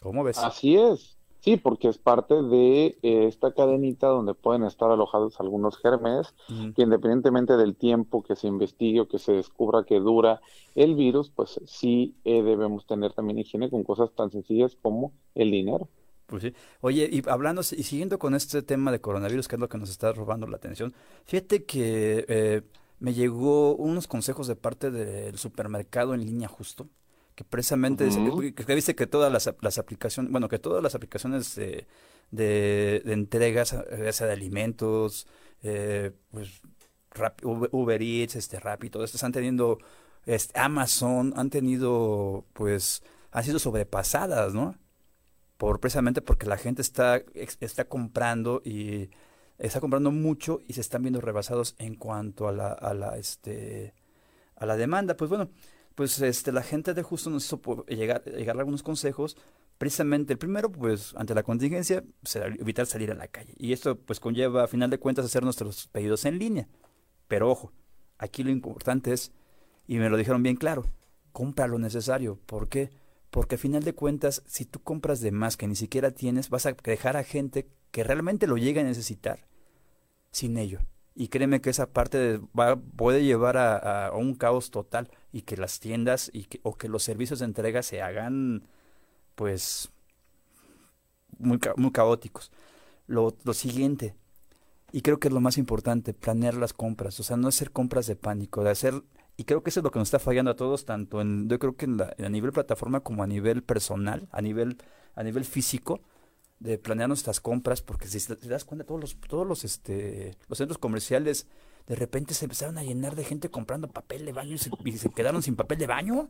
¿Cómo 0.00 0.24
ves? 0.24 0.38
Así 0.38 0.76
es. 0.76 1.16
Sí, 1.42 1.56
porque 1.56 1.88
es 1.88 1.98
parte 1.98 2.40
de 2.40 2.98
eh, 3.02 3.26
esta 3.26 3.52
cadenita 3.52 4.06
donde 4.06 4.32
pueden 4.32 4.62
estar 4.62 4.92
alojados 4.92 5.40
algunos 5.40 5.76
gérmenes, 5.76 6.36
que 6.76 6.82
independientemente 6.82 7.56
del 7.56 7.74
tiempo 7.74 8.22
que 8.22 8.36
se 8.36 8.46
investigue 8.46 9.00
o 9.00 9.08
que 9.08 9.18
se 9.18 9.32
descubra 9.32 9.82
que 9.82 9.98
dura 9.98 10.40
el 10.76 10.94
virus, 10.94 11.30
pues 11.30 11.60
sí 11.66 12.14
eh, 12.24 12.44
debemos 12.44 12.86
tener 12.86 13.12
también 13.12 13.40
higiene 13.40 13.70
con 13.70 13.82
cosas 13.82 14.12
tan 14.12 14.30
sencillas 14.30 14.76
como 14.80 15.12
el 15.34 15.50
dinero. 15.50 15.88
Pues 16.26 16.44
sí. 16.44 16.54
Oye, 16.80 17.08
y 17.10 17.28
hablando 17.28 17.62
y 17.62 17.82
siguiendo 17.82 18.20
con 18.20 18.36
este 18.36 18.62
tema 18.62 18.92
de 18.92 19.00
coronavirus, 19.00 19.48
que 19.48 19.56
es 19.56 19.60
lo 19.60 19.68
que 19.68 19.78
nos 19.78 19.90
está 19.90 20.12
robando 20.12 20.46
la 20.46 20.58
atención, 20.58 20.94
fíjate 21.24 21.64
que 21.64 22.24
eh, 22.28 22.62
me 23.00 23.14
llegó 23.14 23.74
unos 23.74 24.06
consejos 24.06 24.46
de 24.46 24.54
parte 24.54 24.92
del 24.92 25.36
supermercado 25.38 26.14
en 26.14 26.24
línea 26.24 26.46
justo 26.46 26.86
que 27.34 27.44
precisamente 27.44 28.08
que 28.54 28.74
dice 28.74 28.94
que 28.94 29.06
todas 29.06 29.32
las, 29.32 29.52
las, 29.60 29.78
aplicaciones, 29.78 30.30
bueno, 30.30 30.48
que 30.48 30.58
todas 30.58 30.82
las 30.82 30.94
aplicaciones 30.94 31.54
de, 31.54 31.86
de, 32.30 33.02
entregas, 33.06 33.72
ya 33.72 34.12
sea 34.12 34.26
de 34.26 34.32
alimentos, 34.32 35.26
eh, 35.62 36.12
pues 36.30 36.60
Uber 37.42 38.02
Eats, 38.02 38.36
este 38.36 38.60
Rappi, 38.60 38.90
todo 38.90 39.04
esto, 39.04 39.16
están 39.16 39.32
teniendo, 39.32 39.78
este, 40.26 40.58
Amazon, 40.58 41.32
han 41.36 41.50
tenido, 41.50 42.46
pues, 42.52 43.02
han 43.30 43.44
sido 43.44 43.58
sobrepasadas, 43.58 44.54
¿no? 44.54 44.76
Por, 45.56 45.80
precisamente 45.80 46.22
porque 46.22 46.46
la 46.46 46.56
gente 46.56 46.82
está, 46.82 47.22
está 47.34 47.84
comprando 47.84 48.62
y 48.64 49.10
está 49.58 49.80
comprando 49.80 50.10
mucho 50.10 50.60
y 50.66 50.72
se 50.72 50.80
están 50.80 51.02
viendo 51.02 51.20
rebasados 51.20 51.76
en 51.78 51.94
cuanto 51.94 52.48
a 52.48 52.52
la, 52.52 52.72
a 52.72 52.94
la, 52.94 53.16
este, 53.16 53.94
a 54.56 54.66
la 54.66 54.76
demanda. 54.76 55.16
Pues 55.16 55.28
bueno, 55.28 55.50
pues 55.94 56.20
este, 56.20 56.52
la 56.52 56.62
gente 56.62 56.94
de 56.94 57.02
justo 57.02 57.30
nos 57.30 57.44
hizo 57.44 57.60
llegar, 57.86 58.24
llegar 58.24 58.58
algunos 58.58 58.82
consejos. 58.82 59.36
Precisamente 59.78 60.32
el 60.32 60.38
primero, 60.38 60.70
pues 60.70 61.14
ante 61.16 61.34
la 61.34 61.42
contingencia, 61.42 62.04
evitar 62.58 62.86
salir 62.86 63.10
a 63.10 63.14
la 63.14 63.28
calle. 63.28 63.54
Y 63.58 63.72
esto 63.72 63.98
pues 63.98 64.20
conlleva 64.20 64.64
a 64.64 64.68
final 64.68 64.90
de 64.90 64.98
cuentas 64.98 65.24
hacer 65.24 65.42
nuestros 65.42 65.88
pedidos 65.88 66.24
en 66.24 66.38
línea. 66.38 66.68
Pero 67.28 67.50
ojo, 67.50 67.72
aquí 68.18 68.42
lo 68.42 68.50
importante 68.50 69.12
es, 69.12 69.32
y 69.86 69.96
me 69.96 70.08
lo 70.08 70.16
dijeron 70.16 70.42
bien 70.42 70.56
claro, 70.56 70.84
compra 71.32 71.66
lo 71.66 71.78
necesario. 71.78 72.38
¿Por 72.46 72.68
qué? 72.68 72.90
porque 73.32 73.54
al 73.54 73.60
final 73.60 73.82
de 73.82 73.94
cuentas, 73.94 74.42
si 74.46 74.66
tú 74.66 74.82
compras 74.82 75.22
de 75.22 75.32
más 75.32 75.56
que 75.56 75.66
ni 75.66 75.74
siquiera 75.74 76.10
tienes, 76.10 76.50
vas 76.50 76.66
a 76.66 76.72
dejar 76.72 77.16
a 77.16 77.24
gente 77.24 77.66
que 77.90 78.04
realmente 78.04 78.46
lo 78.46 78.58
llegue 78.58 78.80
a 78.80 78.84
necesitar 78.84 79.48
sin 80.30 80.58
ello. 80.58 80.80
Y 81.14 81.28
créeme 81.28 81.60
que 81.60 81.70
esa 81.70 81.90
parte 81.90 82.40
va, 82.58 82.76
puede 82.76 83.24
llevar 83.24 83.56
a, 83.58 84.12
un 84.14 84.34
caos 84.34 84.70
total 84.70 85.10
y 85.30 85.42
que 85.42 85.56
las 85.56 85.78
tiendas 85.78 86.30
y 86.32 86.44
que, 86.44 86.60
o 86.62 86.76
que 86.76 86.88
los 86.88 87.02
servicios 87.02 87.40
de 87.40 87.44
entrega 87.46 87.82
se 87.82 88.00
hagan 88.00 88.66
pues 89.34 89.90
muy, 91.38 91.58
muy 91.76 91.92
caóticos. 91.92 92.50
Lo, 93.06 93.36
lo 93.44 93.52
siguiente, 93.52 94.14
y 94.92 95.00
creo 95.00 95.18
que 95.18 95.28
es 95.28 95.34
lo 95.34 95.40
más 95.40 95.58
importante, 95.58 96.14
planear 96.14 96.54
las 96.54 96.74
compras, 96.74 97.18
o 97.18 97.22
sea, 97.22 97.36
no 97.36 97.48
hacer 97.48 97.72
compras 97.72 98.06
de 98.06 98.14
pánico, 98.14 98.62
de 98.62 98.70
hacer, 98.70 99.02
y 99.36 99.44
creo 99.44 99.62
que 99.62 99.70
eso 99.70 99.80
es 99.80 99.84
lo 99.84 99.90
que 99.90 99.98
nos 99.98 100.08
está 100.08 100.18
fallando 100.18 100.50
a 100.50 100.56
todos, 100.56 100.84
tanto 100.84 101.20
en, 101.20 101.48
yo 101.48 101.58
creo 101.58 101.76
que 101.76 101.86
en 101.86 101.96
la, 101.96 102.14
a 102.18 102.28
nivel 102.28 102.52
plataforma 102.52 103.00
como 103.00 103.22
a 103.22 103.26
nivel 103.26 103.62
personal, 103.62 104.28
a 104.30 104.42
nivel, 104.42 104.78
a 105.14 105.22
nivel 105.22 105.44
físico, 105.44 106.00
de 106.62 106.78
planear 106.78 107.08
nuestras 107.08 107.40
compras, 107.40 107.82
porque 107.82 108.06
si 108.06 108.20
te 108.20 108.48
das 108.48 108.64
cuenta, 108.64 108.84
todos 108.84 109.00
los, 109.00 109.16
todos 109.28 109.46
los, 109.46 109.64
este, 109.64 110.36
los 110.48 110.58
centros 110.58 110.78
comerciales 110.78 111.46
de 111.86 111.96
repente 111.96 112.34
se 112.34 112.44
empezaron 112.44 112.78
a 112.78 112.84
llenar 112.84 113.16
de 113.16 113.24
gente 113.24 113.50
comprando 113.50 113.88
papel 113.88 114.24
de 114.24 114.32
baño 114.32 114.54
y 114.54 114.58
se, 114.58 115.10
quedaron 115.10 115.42
sin 115.42 115.56
papel 115.56 115.78
de 115.78 115.86
baño. 115.88 116.28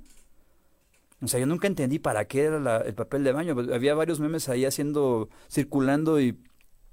O 1.21 1.29
sea, 1.29 1.39
yo 1.39 1.47
nunca 1.47 1.67
entendí 1.67 1.99
para 1.99 2.25
qué 2.25 2.45
era 2.45 2.79
el 2.79 2.95
papel 2.95 3.23
de 3.23 3.33
baño. 3.33 3.55
Había 3.73 3.95
varios 3.95 4.19
memes 4.19 4.49
ahí 4.49 4.65
haciendo, 4.65 5.29
circulando 5.51 6.21
y, 6.21 6.39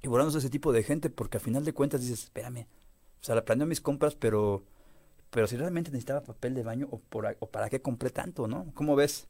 y 0.03 0.07
volándose 0.07 0.39
ese 0.39 0.49
tipo 0.49 0.73
de 0.73 0.83
gente, 0.83 1.09
porque 1.09 1.37
al 1.37 1.41
final 1.41 1.63
de 1.63 1.73
cuentas 1.73 2.01
dices, 2.01 2.25
espérame, 2.25 2.67
o 3.21 3.23
sea, 3.23 3.35
la 3.35 3.45
planeo 3.45 3.65
mis 3.65 3.81
compras, 3.81 4.15
pero, 4.15 4.65
pero 5.29 5.47
si 5.47 5.55
realmente 5.55 5.89
necesitaba 5.89 6.21
papel 6.21 6.53
de 6.53 6.63
baño, 6.63 6.87
o, 6.91 6.99
por, 6.99 7.37
o 7.39 7.49
para 7.49 7.69
qué 7.69 7.81
compré 7.81 8.09
tanto, 8.09 8.47
¿no? 8.47 8.71
¿Cómo 8.75 8.95
ves? 8.95 9.27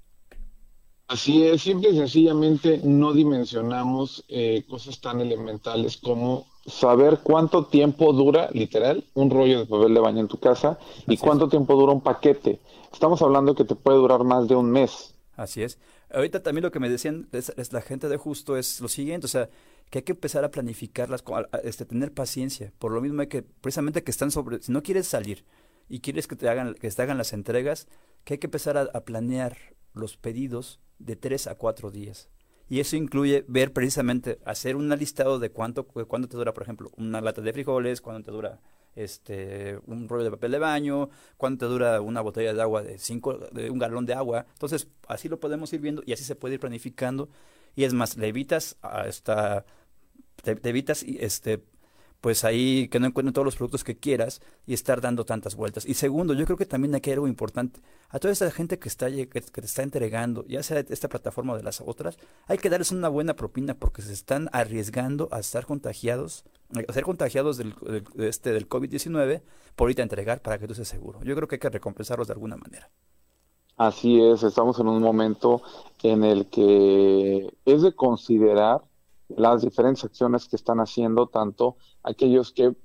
Así 1.10 1.44
es, 1.44 1.63
simple 1.63 1.89
y 1.89 1.98
sencillamente 1.98 2.82
no 2.84 3.13
dimensionamos 3.13 4.24
eh, 4.30 4.63
cosas 4.70 5.01
tan 5.01 5.20
elementales 5.20 5.98
como 5.98 6.46
saber 6.68 7.22
cuánto 7.24 7.66
tiempo 7.66 8.13
dura, 8.13 8.48
literal, 8.54 9.04
un 9.16 9.32
rollo 9.32 9.58
de 9.58 9.66
papel 9.66 9.96
de 9.96 10.00
baño 10.01 10.20
en 10.20 10.28
tu 10.28 10.38
casa 10.38 10.78
y 11.08 11.18
cuánto 11.18 11.50
tiempo 11.50 11.74
dura 11.74 11.94
un 11.94 12.01
paquete. 12.01 12.60
Estamos 12.94 13.24
hablando 13.24 13.56
que 13.56 13.66
te 13.66 13.74
puede 13.74 13.98
durar 13.98 14.24
más 14.24 14.48
de 14.48 14.56
un 14.56 14.70
mes. 14.70 15.16
Así 15.36 15.63
es. 15.63 15.80
Ahorita 16.13 16.44
también 16.44 16.63
lo 16.63 16.72
que 16.72 16.80
me 16.80 16.92
decían 16.92 17.28
es, 17.32 17.74
la 17.74 17.82
gente 17.82 18.08
de 18.08 18.18
justo 18.18 18.56
es 18.56 18.80
lo 18.80 18.88
siguiente, 18.88 19.25
o 19.25 19.30
sea, 19.30 19.50
que 19.89 20.00
hay 20.00 20.04
que 20.04 20.12
empezar 20.12 20.44
a 20.44 20.51
planificarlas, 20.51 21.24
este, 21.63 21.86
tener 21.86 22.13
paciencia. 22.13 22.72
Por 22.78 22.92
lo 22.92 23.01
mismo 23.01 23.22
hay 23.22 23.28
que, 23.28 23.42
precisamente 23.42 24.04
que 24.04 24.12
están 24.12 24.30
sobre, 24.30 24.62
si 24.62 24.72
no 24.72 24.84
quieres 24.84 25.08
salir 25.08 25.44
y 25.89 26.01
quieres 26.01 26.28
que 26.28 26.36
te 26.36 26.50
hagan, 26.50 26.75
que 26.75 26.92
te 26.92 27.01
hagan 27.01 27.18
las 27.18 27.34
entregas, 27.34 27.88
que 28.25 28.36
hay 28.36 28.38
que 28.38 28.46
empezar 28.46 28.78
a, 28.78 28.82
a 28.94 29.00
planear 29.01 29.58
los 30.00 30.18
pedidos 30.18 30.79
de 30.98 31.15
tres 31.15 31.48
a 31.48 31.56
cuatro 31.56 31.91
días. 31.91 32.29
Y 32.70 32.79
eso 32.79 32.96
incluye 32.96 33.44
ver 33.48 33.74
precisamente, 33.74 34.39
hacer 34.46 34.75
un 34.75 34.89
listado 34.89 35.39
de 35.39 35.50
cuánto, 35.50 35.86
cuánto 35.88 36.27
te 36.27 36.38
dura, 36.38 36.53
por 36.53 36.63
ejemplo, 36.63 36.91
una 36.98 37.20
lata 37.20 37.41
de 37.41 37.51
frijoles, 37.51 38.00
cuánto 38.00 38.29
te 38.29 38.32
dura 38.32 38.62
este 38.96 39.79
un 39.86 40.10
rollo 40.10 40.24
de 40.24 40.32
papel 40.32 40.51
de 40.51 40.60
baño, 40.60 41.10
cuánto 41.38 41.65
te 41.65 41.72
dura 41.72 42.01
una 42.01 42.22
botella 42.22 42.53
de 42.53 42.62
agua 42.62 42.84
de 42.84 43.00
cinco, 43.00 43.38
de 43.38 43.72
un 43.72 43.79
galón 43.79 44.06
de 44.06 44.13
agua. 44.13 44.46
Entonces, 44.53 44.88
así 45.08 45.29
lo 45.29 45.39
podemos 45.39 45.74
ir 45.74 45.82
viendo 45.82 46.03
y 46.06 46.13
así 46.13 46.24
se 46.24 46.36
puede 46.36 46.56
ir 46.56 46.60
planificando. 46.60 47.29
Y 47.75 47.86
es 47.86 47.94
más, 47.94 48.18
le 48.18 48.27
evitas 48.27 48.77
hasta 48.82 49.65
te, 50.44 50.56
te 50.56 50.70
evitas 50.70 51.03
este 51.03 51.63
pues 52.22 52.44
ahí 52.44 52.90
que 52.90 53.00
no 53.00 53.08
encuentren 53.08 53.34
todos 53.34 53.46
los 53.46 53.56
productos 53.56 53.84
que 53.84 53.98
quieras 53.98 54.42
y 54.66 54.74
estar 54.74 55.00
dando 55.02 55.26
tantas 55.26 55.56
vueltas. 55.56 55.86
Y 55.86 55.94
segundo, 55.94 56.34
yo 56.34 56.46
creo 56.46 56.58
que 56.58 56.66
también 56.66 56.94
hay 56.94 57.02
que 57.02 57.14
algo 57.14 57.28
importante. 57.28 57.82
A 58.10 58.20
toda 58.20 58.34
esa 58.34 58.52
gente 58.52 58.78
que, 58.78 58.90
está, 58.90 59.10
que, 59.10 59.26
te 59.26 59.66
está 59.66 59.84
entregando, 59.84 60.46
ya 60.46 60.62
sea 60.64 60.80
esta 60.80 61.08
plataforma 61.08 61.54
o 61.54 61.58
de 61.58 61.64
las 61.64 61.82
otras, 61.82 62.18
hay 62.48 62.58
que 62.58 62.70
darles 62.70 62.92
una 62.92 63.08
buena 63.08 63.36
propina 63.36 63.74
porque 63.74 64.02
se 64.02 64.14
están 64.14 64.50
arriesgando 64.52 65.30
a 65.32 65.40
estar 65.40 65.66
contagiados, 65.66 66.44
a 66.88 66.94
ser 66.94 67.04
contagiados 67.04 67.58
del, 67.58 67.74
este, 68.18 68.52
del 68.52 68.68
COVID-19 68.68 69.42
por 69.76 69.86
ahorita 69.86 70.04
entregar 70.04 70.42
para 70.42 70.58
que 70.58 70.68
tú 70.68 70.74
estés 70.74 70.90
seguro. 70.90 71.20
Yo 71.24 71.36
creo 71.36 71.48
que 71.48 71.56
hay 71.56 71.60
que 71.60 71.70
recompensarlos 71.70 72.28
de 72.28 72.34
alguna 72.34 72.58
manera. 72.58 72.90
Así 73.78 74.20
es, 74.22 74.44
estamos 74.44 74.78
en 74.82 74.90
un 74.90 75.02
momento 75.02 75.62
en 76.04 76.26
el 76.26 76.48
que 76.48 77.50
es 77.64 77.82
de 77.82 77.94
considerar 77.94 78.82
las 79.36 79.62
diferentes 79.62 80.03
acciones 80.03 80.48
que 80.48 80.55
están 80.55 80.79
haciendo 80.79 81.27
tanto 81.27 81.77
aquellos 82.03 82.51
que 82.51 82.75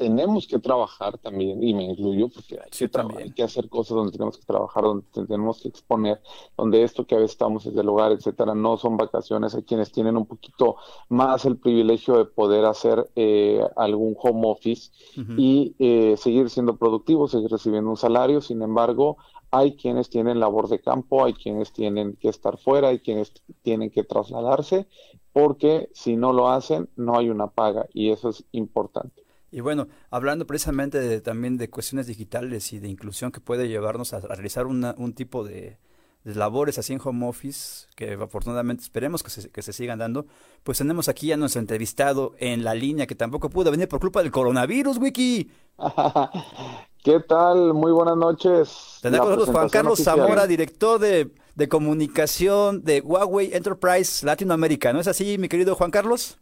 tenemos 0.00 0.46
que 0.46 0.58
trabajar 0.58 1.18
también, 1.18 1.62
y 1.62 1.74
me 1.74 1.84
incluyo 1.84 2.28
porque 2.28 2.58
hay, 2.58 2.70
que, 2.70 3.34
que 3.34 3.42
hacer 3.42 3.68
cosas 3.68 3.96
donde 3.96 4.12
tenemos 4.12 4.38
que 4.38 4.46
trabajar, 4.46 4.82
donde 4.82 5.04
tenemos 5.12 5.60
que 5.60 5.68
exponer, 5.68 6.22
donde 6.56 6.82
esto 6.82 7.06
que 7.06 7.16
a 7.16 7.18
veces 7.18 7.32
estamos 7.32 7.64
desde 7.64 7.82
el 7.82 7.88
hogar, 7.90 8.12
etcétera, 8.12 8.54
no 8.54 8.78
son 8.78 8.96
vacaciones. 8.96 9.54
Hay 9.54 9.62
quienes 9.62 9.92
tienen 9.92 10.16
un 10.16 10.24
poquito 10.24 10.76
más 11.10 11.44
el 11.44 11.58
privilegio 11.58 12.16
de 12.16 12.24
poder 12.24 12.64
hacer 12.64 13.10
eh, 13.14 13.62
algún 13.76 14.16
home 14.18 14.48
office 14.48 14.90
y 15.36 15.74
eh, 15.78 16.16
seguir 16.16 16.48
siendo 16.48 16.76
productivos, 16.76 17.32
seguir 17.32 17.50
recibiendo 17.50 17.90
un 17.90 17.98
salario. 17.98 18.40
Sin 18.40 18.62
embargo, 18.62 19.18
hay 19.50 19.76
quienes 19.76 20.10
tienen 20.10 20.40
labor 20.40 20.68
de 20.68 20.80
campo, 20.80 21.24
hay 21.24 21.34
quienes 21.34 21.72
tienen 21.72 22.16
que 22.16 22.28
estar 22.28 22.58
fuera, 22.58 22.88
hay 22.88 23.00
quienes 23.00 23.32
tienen 23.62 23.90
que 23.90 24.04
trasladarse 24.04 24.86
porque 25.32 25.90
si 25.92 26.16
no 26.16 26.32
lo 26.32 26.50
hacen 26.50 26.88
no 26.96 27.18
hay 27.18 27.30
una 27.30 27.48
paga 27.48 27.86
y 27.92 28.10
eso 28.10 28.30
es 28.30 28.44
importante. 28.52 29.22
Y 29.52 29.60
bueno, 29.60 29.88
hablando 30.10 30.46
precisamente 30.46 31.20
también 31.20 31.56
de 31.56 31.70
cuestiones 31.70 32.06
digitales 32.06 32.72
y 32.72 32.78
de 32.78 32.88
inclusión 32.88 33.32
que 33.32 33.40
puede 33.40 33.68
llevarnos 33.68 34.12
a, 34.12 34.20
realizar 34.20 34.66
un 34.66 35.12
tipo 35.14 35.42
de, 35.42 35.78
labores 36.22 36.78
así 36.78 36.92
en 36.92 37.00
home 37.02 37.26
office, 37.26 37.88
que 37.96 38.12
afortunadamente 38.12 38.84
esperemos 38.84 39.24
que 39.24 39.30
se, 39.30 39.50
que 39.50 39.62
se 39.62 39.72
sigan 39.72 39.98
dando, 39.98 40.26
pues 40.62 40.78
tenemos 40.78 41.08
aquí 41.08 41.32
a 41.32 41.36
nuestro 41.36 41.60
entrevistado 41.60 42.34
en 42.38 42.62
la 42.62 42.74
línea 42.74 43.08
que 43.08 43.16
tampoco 43.16 43.50
pudo 43.50 43.72
venir 43.72 43.88
por 43.88 43.98
culpa 44.00 44.22
del 44.22 44.30
coronavirus, 44.30 44.98
Wiki. 44.98 45.50
¿Qué 47.02 47.20
tal? 47.20 47.74
Muy 47.74 47.92
buenas 47.92 48.16
noches. 48.16 48.98
Tenemos 49.02 49.26
con 49.26 49.34
nosotros 49.36 49.56
Juan 49.56 49.68
Carlos 49.68 50.02
Zamora, 50.02 50.46
director 50.46 50.98
de 50.98 51.30
de 51.60 51.68
comunicación 51.68 52.84
de 52.84 53.02
Huawei 53.02 53.50
Enterprise 53.52 54.24
Latinoamérica. 54.24 54.94
¿No 54.94 55.00
es 55.00 55.06
así, 55.06 55.36
mi 55.38 55.48
querido 55.48 55.74
Juan 55.74 55.90
Carlos? 55.90 56.38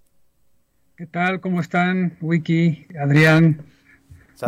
¿Qué 0.97 1.07
tal? 1.07 1.41
¿Cómo 1.41 1.61
están? 1.61 2.17
Wiki, 2.21 2.87
Adrián. 3.01 3.63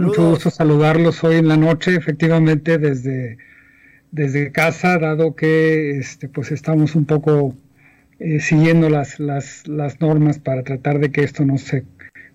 Mucho 0.00 0.30
gusto 0.30 0.50
saludarlos 0.50 1.24
hoy 1.24 1.36
en 1.36 1.48
la 1.48 1.56
noche, 1.56 1.96
efectivamente 1.96 2.78
desde, 2.78 3.38
desde 4.12 4.52
casa, 4.52 4.98
dado 4.98 5.34
que 5.34 5.98
este, 5.98 6.28
pues 6.28 6.52
estamos 6.52 6.94
un 6.94 7.04
poco 7.04 7.56
eh, 8.20 8.38
siguiendo 8.38 8.88
las, 8.88 9.18
las, 9.18 9.66
las, 9.66 10.00
normas 10.00 10.38
para 10.38 10.62
tratar 10.62 11.00
de 11.00 11.10
que 11.10 11.24
esto 11.24 11.44
no 11.44 11.58
se, 11.58 11.84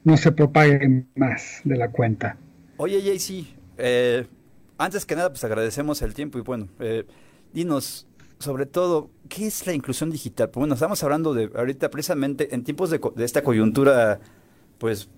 no 0.03 0.17
se 0.17 0.33
propague 0.33 1.05
más 1.15 1.61
de 1.63 1.77
la 1.77 1.89
cuenta. 1.89 2.35
Oye, 2.75 3.01
JC, 3.01 3.54
eh, 3.77 4.27
antes 4.77 5.05
que 5.05 5.15
nada, 5.15 5.29
pues 5.29 5.43
agradecemos 5.43 6.01
el 6.01 6.13
tiempo 6.13 6.37
y 6.37 6.41
bueno, 6.41 6.67
eh, 6.79 7.05
dinos, 7.53 8.07
sobre 8.39 8.65
todo, 8.65 9.09
¿qué 9.29 9.47
es 9.47 9.65
la 9.65 9.73
inclusión 9.73 10.11
digital? 10.11 10.49
Pues 10.49 10.61
bueno, 10.61 10.73
estamos 10.73 11.01
hablando 11.03 11.33
de 11.33 11.49
ahorita 11.55 11.89
precisamente 11.89 12.53
en 12.53 12.63
tiempos 12.63 12.89
de, 12.89 12.99
esta 13.23 13.41
coyuntura, 13.41 14.19
pues 14.77 15.09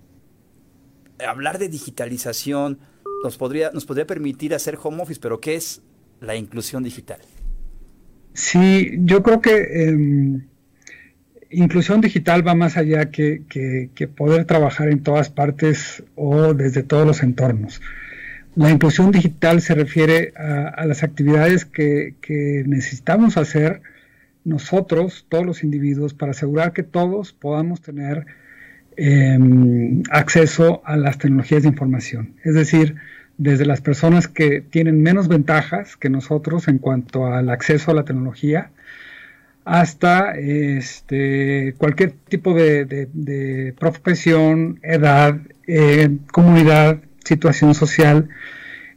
hablar 1.26 1.58
de 1.58 1.68
digitalización 1.68 2.78
nos 3.24 3.36
podría, 3.36 3.70
nos 3.72 3.84
podría 3.84 4.06
permitir 4.06 4.54
hacer 4.54 4.78
home 4.80 5.02
office, 5.02 5.20
pero 5.20 5.40
¿qué 5.40 5.56
es 5.56 5.82
la 6.20 6.36
inclusión 6.36 6.84
digital? 6.84 7.20
Sí, 8.34 8.92
yo 9.00 9.22
creo 9.24 9.40
que 9.40 9.88
em, 9.88 10.46
inclusión 11.50 12.00
digital 12.00 12.46
va 12.46 12.54
más 12.54 12.76
allá 12.76 13.10
que, 13.10 13.42
que, 13.48 14.08
poder 14.08 14.44
trabajar 14.44 14.88
en 14.88 15.02
todas 15.02 15.30
partes 15.30 16.04
o 16.14 16.54
desde 16.54 16.82
todos 16.82 17.06
los 17.06 17.22
entornos. 17.22 17.80
La 18.58 18.70
inclusión 18.70 19.12
digital 19.12 19.60
se 19.60 19.72
refiere 19.76 20.32
a, 20.36 20.84
las 20.84 21.04
actividades 21.04 21.64
que, 21.64 22.16
necesitamos 22.66 23.36
hacer 23.36 23.82
nosotros, 24.44 25.26
todos 25.28 25.46
los 25.46 25.62
individuos, 25.62 26.12
para 26.12 26.32
asegurar 26.32 26.72
que 26.72 26.82
todos 26.82 27.32
podamos 27.32 27.80
tener 27.80 28.26
em, 28.96 30.02
acceso 30.10 30.82
a 30.84 30.96
las 30.96 31.18
tecnologías 31.18 31.62
de 31.62 31.68
información. 31.68 32.34
Es 32.42 32.56
decir, 32.56 32.96
desde 33.36 33.64
las 33.64 33.80
personas 33.80 34.26
que 34.26 34.60
tienen 34.60 35.02
menos 35.02 35.28
ventajas 35.28 35.96
que 35.96 36.10
nosotros 36.10 36.66
en 36.66 36.78
cuanto 36.78 37.26
al 37.26 37.50
acceso 37.50 37.92
a 37.92 37.94
la 37.94 38.04
tecnología, 38.04 38.72
hasta 39.64 40.32
este, 40.32 41.76
cualquier 41.78 42.10
tipo 42.28 42.54
de, 42.54 43.72
profesión, 43.78 44.80
edad, 44.82 45.38
eh, 45.68 46.10
comunidad, 46.32 46.98
situación 47.28 47.74
social, 47.74 48.28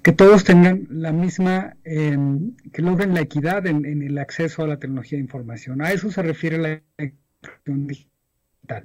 que 0.03 0.13
todos 0.13 0.43
tengan 0.43 0.88
la 0.89 1.11
misma, 1.11 1.75
em, 1.83 2.55
que 2.73 2.81
logren 2.81 3.13
la 3.13 3.21
equidad 3.21 3.67
en, 3.67 3.85
el 3.85 4.17
acceso 4.17 4.63
a 4.63 4.67
la 4.67 4.79
tecnología 4.79 5.17
de 5.17 5.23
información. 5.23 5.81
A 5.81 5.91
eso 5.91 6.09
se 6.11 6.21
refiere 6.23 6.57
la 6.57 6.81
inclusión 6.97 7.88
digital. 7.88 8.83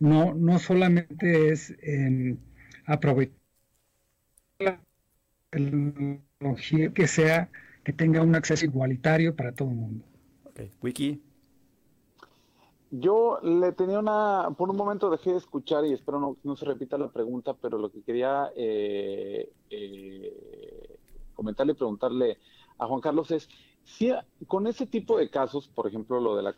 No, 0.00 0.34
no 0.34 0.58
solamente 0.58 1.50
es 1.52 1.74
em, 1.82 2.36
aprovechar 2.86 3.36
la 4.58 4.80
tecnología 5.50 6.92
que 6.92 7.06
sea, 7.06 7.48
que 7.84 7.92
tenga 7.92 8.22
un 8.22 8.34
acceso 8.34 8.64
igualitario 8.64 9.36
para 9.36 9.52
todo 9.52 9.70
el 9.70 9.76
mundo. 9.76 10.04
Wiki. 10.82 11.20
Yo 12.98 13.38
le 13.42 13.72
tenía 13.72 13.98
una, 13.98 14.48
por 14.56 14.70
un 14.70 14.76
momento 14.76 15.10
dejé 15.10 15.32
de 15.32 15.38
escuchar 15.38 15.84
y 15.84 15.92
espero 15.92 16.18
no, 16.18 16.36
no 16.44 16.56
se 16.56 16.64
repita 16.64 16.96
la 16.96 17.08
pregunta, 17.08 17.54
pero 17.54 17.78
lo 17.78 17.90
que 17.90 18.02
quería 18.02 18.50
eh, 18.56 19.52
eh, 19.68 20.98
comentarle 21.34 21.72
y 21.72 21.76
preguntarle 21.76 22.38
a 22.78 22.86
Juan 22.86 23.00
Carlos 23.00 23.30
es, 23.32 23.48
si 23.84 24.12
con 24.46 24.66
ese 24.66 24.86
tipo 24.86 25.18
de 25.18 25.28
casos, 25.28 25.68
por 25.68 25.86
ejemplo, 25.86 26.20
lo 26.20 26.36
de 26.36 26.42
la 26.42 26.54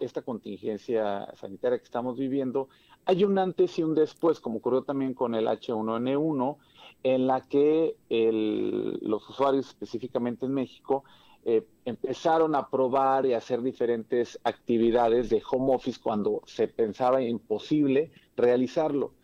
esta 0.00 0.22
contingencia 0.22 1.28
sanitaria 1.36 1.78
que 1.78 1.84
estamos 1.84 2.18
viviendo, 2.18 2.68
hay 3.04 3.24
un 3.24 3.38
antes 3.38 3.78
y 3.78 3.82
un 3.82 3.94
después, 3.94 4.40
como 4.40 4.58
ocurrió 4.58 4.82
también 4.82 5.14
con 5.14 5.34
el 5.34 5.46
H1N1, 5.46 6.56
en 7.02 7.26
la 7.26 7.40
que 7.42 7.96
los 8.08 9.28
usuarios, 9.28 9.68
específicamente 9.68 10.46
en 10.46 10.54
México, 10.54 11.04
eh, 11.44 11.66
empezaron 11.84 12.54
a 12.54 12.68
probar 12.68 13.26
y 13.26 13.32
hacer 13.32 13.62
diferentes 13.62 14.38
actividades 14.44 15.28
de 15.28 15.42
home 15.50 15.74
office 15.74 16.00
cuando 16.00 16.42
se 16.46 16.68
pensaba 16.68 17.22
imposible 17.22 18.12
realizarlo. 18.36 19.14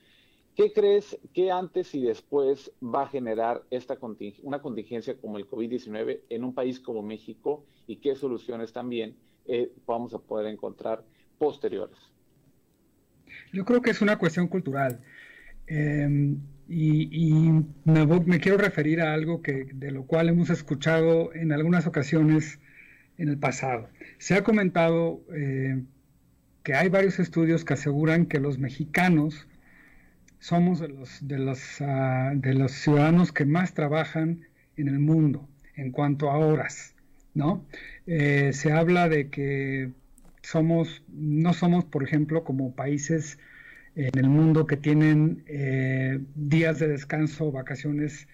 ¿Qué 0.57 0.73
crees 0.73 1.17
que 1.33 1.53
antes 1.53 1.95
y 1.95 2.03
después 2.03 2.73
va 2.83 3.03
a 3.03 3.09
generar 3.09 3.63
esta 3.71 3.97
una 4.43 4.61
contingencia 4.61 5.17
como 5.17 5.39
el 5.39 5.49
COVID-19 5.49 6.23
en 6.29 6.43
un 6.43 6.53
país 6.53 6.81
como 6.81 7.01
México 7.01 7.65
y 7.87 7.97
qué 7.97 8.17
soluciones 8.17 8.73
también 8.73 9.15
eh, 9.47 9.71
vamos 9.87 10.15
a 10.15 10.19
poder 10.19 10.47
encontrar 10.47 11.05
posteriores? 11.39 11.99
Yo 13.53 13.65
creo 13.65 13.81
que 13.81 13.91
es 13.91 14.03
una 14.03 14.19
cuestión 14.19 14.49
cultural. 14.49 15.01
Em, 15.69 16.41
y, 16.69 17.65
me, 17.85 18.41
quiero 18.41 18.59
referir 18.59 19.01
a 19.01 19.15
algo 19.15 19.41
que, 19.41 19.69
de 19.73 19.91
lo 19.91 20.05
cual 20.05 20.29
hemos 20.29 20.51
escuchado 20.51 21.35
en 21.35 21.53
algunas 21.53 21.87
ocasiones 21.87 22.61
en 23.17 23.29
el 23.29 23.39
pasado. 23.39 23.89
Se 24.19 24.35
ha 24.35 24.45
comentado 24.45 25.23
eh, 25.35 25.83
que 26.63 26.75
hay 26.75 26.89
varios 26.89 27.19
estudios 27.19 27.65
que 27.65 27.75
aseguran 27.75 28.27
que 28.27 28.39
los 28.39 28.59
mexicanos 28.59 29.49
somos 30.41 30.79
de 30.79 30.89
los, 30.89 31.27
de 31.27 31.39
los, 31.39 31.81
ah, 31.81 32.33
de 32.35 32.55
los 32.55 32.73
ciudadanos 32.73 33.33
que 33.33 33.47
más 33.47 33.73
trabajan 33.75 34.47
en 34.77 34.89
el 34.89 34.99
mundo 34.99 35.49
en 35.75 35.91
cuanto 35.91 36.31
a 36.31 36.37
horas, 36.37 36.95
¿no? 37.35 37.65
Eh, 38.07 38.53
se 38.53 38.73
habla 38.73 39.09
de 39.09 39.31
que 39.31 39.93
somos, 40.43 41.03
no 41.09 41.55
somos, 41.55 41.85
por 41.85 42.05
ejemplo, 42.05 42.45
como 42.45 42.75
países 42.75 43.39
en 43.99 44.17
el 44.17 44.29
mundo 44.29 44.65
que 44.69 44.77
tienen 44.77 45.43
eh, 45.49 46.21
días 46.37 46.79
de 46.79 46.87
descanso, 46.87 47.51
vacaciones 47.51 48.29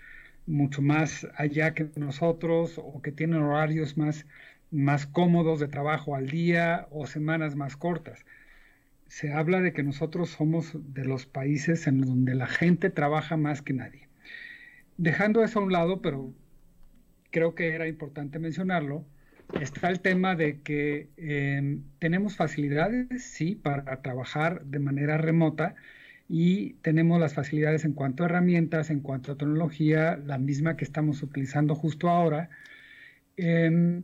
mucho 0.47 0.83
más 0.83 1.27
allá 1.37 1.73
que 1.73 1.89
nosotros 1.97 2.75
o 2.77 3.01
que 3.01 3.13
tienen 3.13 3.41
horarios 3.41 3.97
más, 3.97 4.27
más 4.71 5.07
cómodos 5.07 5.61
de 5.61 5.69
trabajo 5.69 6.17
al 6.17 6.29
día 6.29 6.87
o 6.91 7.07
semanas 7.07 7.57
más 7.57 7.79
cortas. 7.79 8.27
Se 9.07 9.33
habla 9.33 9.63
de 9.63 9.73
que 9.73 9.83
nosotros 9.83 10.29
somos 10.29 10.77
de 10.93 11.07
los 11.07 11.25
países 11.25 11.87
en 11.87 12.03
donde 12.03 12.35
la 12.35 12.47
gente 12.47 12.91
trabaja 12.91 13.39
más 13.39 13.63
que 13.63 13.73
nadie. 13.73 14.09
Dejando 14.99 15.43
eso 15.43 15.61
a 15.61 15.63
un 15.63 15.73
lado, 15.73 16.03
pero 16.03 16.35
creo 17.31 17.55
que 17.55 17.75
era 17.75 17.89
importante 17.89 18.39
mencionarlo, 18.39 19.07
está 19.61 19.91
el 19.91 20.01
tema 20.01 20.35
de 20.35 20.61
que 20.61 21.09
em, 21.17 21.83
tenemos 21.99 22.37
facilidades, 22.37 23.25
sí, 23.25 23.55
para 23.55 24.03
trabajar 24.03 24.65
de 24.65 24.79
manera 24.79 25.19
remota 25.19 25.75
y 26.29 26.75
tenemos 26.83 27.21
las 27.21 27.35
facilidades 27.35 27.85
en 27.85 27.93
cuanto 27.93 28.23
a 28.23 28.27
herramientas, 28.27 28.91
en 28.91 29.01
cuanto 29.01 29.33
a 29.33 29.37
tecnología, 29.37 30.17
la 30.17 30.39
misma 30.39 30.77
que 30.77 30.85
estamos 30.85 31.23
utilizando 31.23 31.75
justo 31.75 32.09
ahora. 32.09 32.51
Em, 33.37 34.03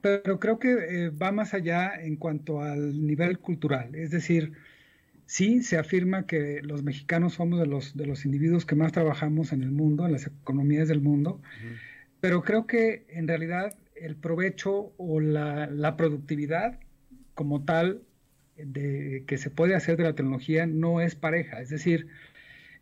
pero 0.00 0.38
creo 0.38 0.58
que 0.58 0.72
eh, 0.72 1.10
va 1.10 1.32
más 1.32 1.54
allá 1.54 1.92
en 2.00 2.16
cuanto 2.16 2.62
al 2.62 3.06
nivel 3.06 3.38
cultural, 3.38 3.94
es 3.94 4.10
decir, 4.10 4.52
sí 5.26 5.62
se 5.62 5.76
afirma 5.76 6.26
que 6.26 6.60
los 6.62 6.82
mexicanos 6.82 7.34
somos 7.34 7.60
de 7.60 7.66
los, 7.66 7.96
de 7.96 8.06
los 8.06 8.24
individuos 8.24 8.64
que 8.64 8.76
más 8.76 8.92
trabajamos 8.92 9.52
en 9.52 9.62
el 9.62 9.70
mundo, 9.72 10.06
en 10.06 10.12
las 10.12 10.26
economías 10.26 10.88
del 10.88 11.00
mundo, 11.00 11.40
pero 12.20 12.42
creo 12.42 12.66
que 12.66 13.04
en 13.10 13.28
realidad 13.28 13.76
el 14.02 14.16
provecho 14.16 14.92
o 14.96 15.20
la, 15.20 15.96
productividad 15.96 16.78
como 17.34 17.64
tal 17.64 18.02
de, 18.56 19.24
que 19.26 19.38
se 19.38 19.50
puede 19.50 19.74
hacer 19.74 19.96
de 19.96 20.04
la 20.04 20.14
tecnología 20.14 20.66
no 20.66 21.00
es 21.00 21.14
pareja, 21.14 21.60
es 21.60 21.70
decir, 21.70 22.08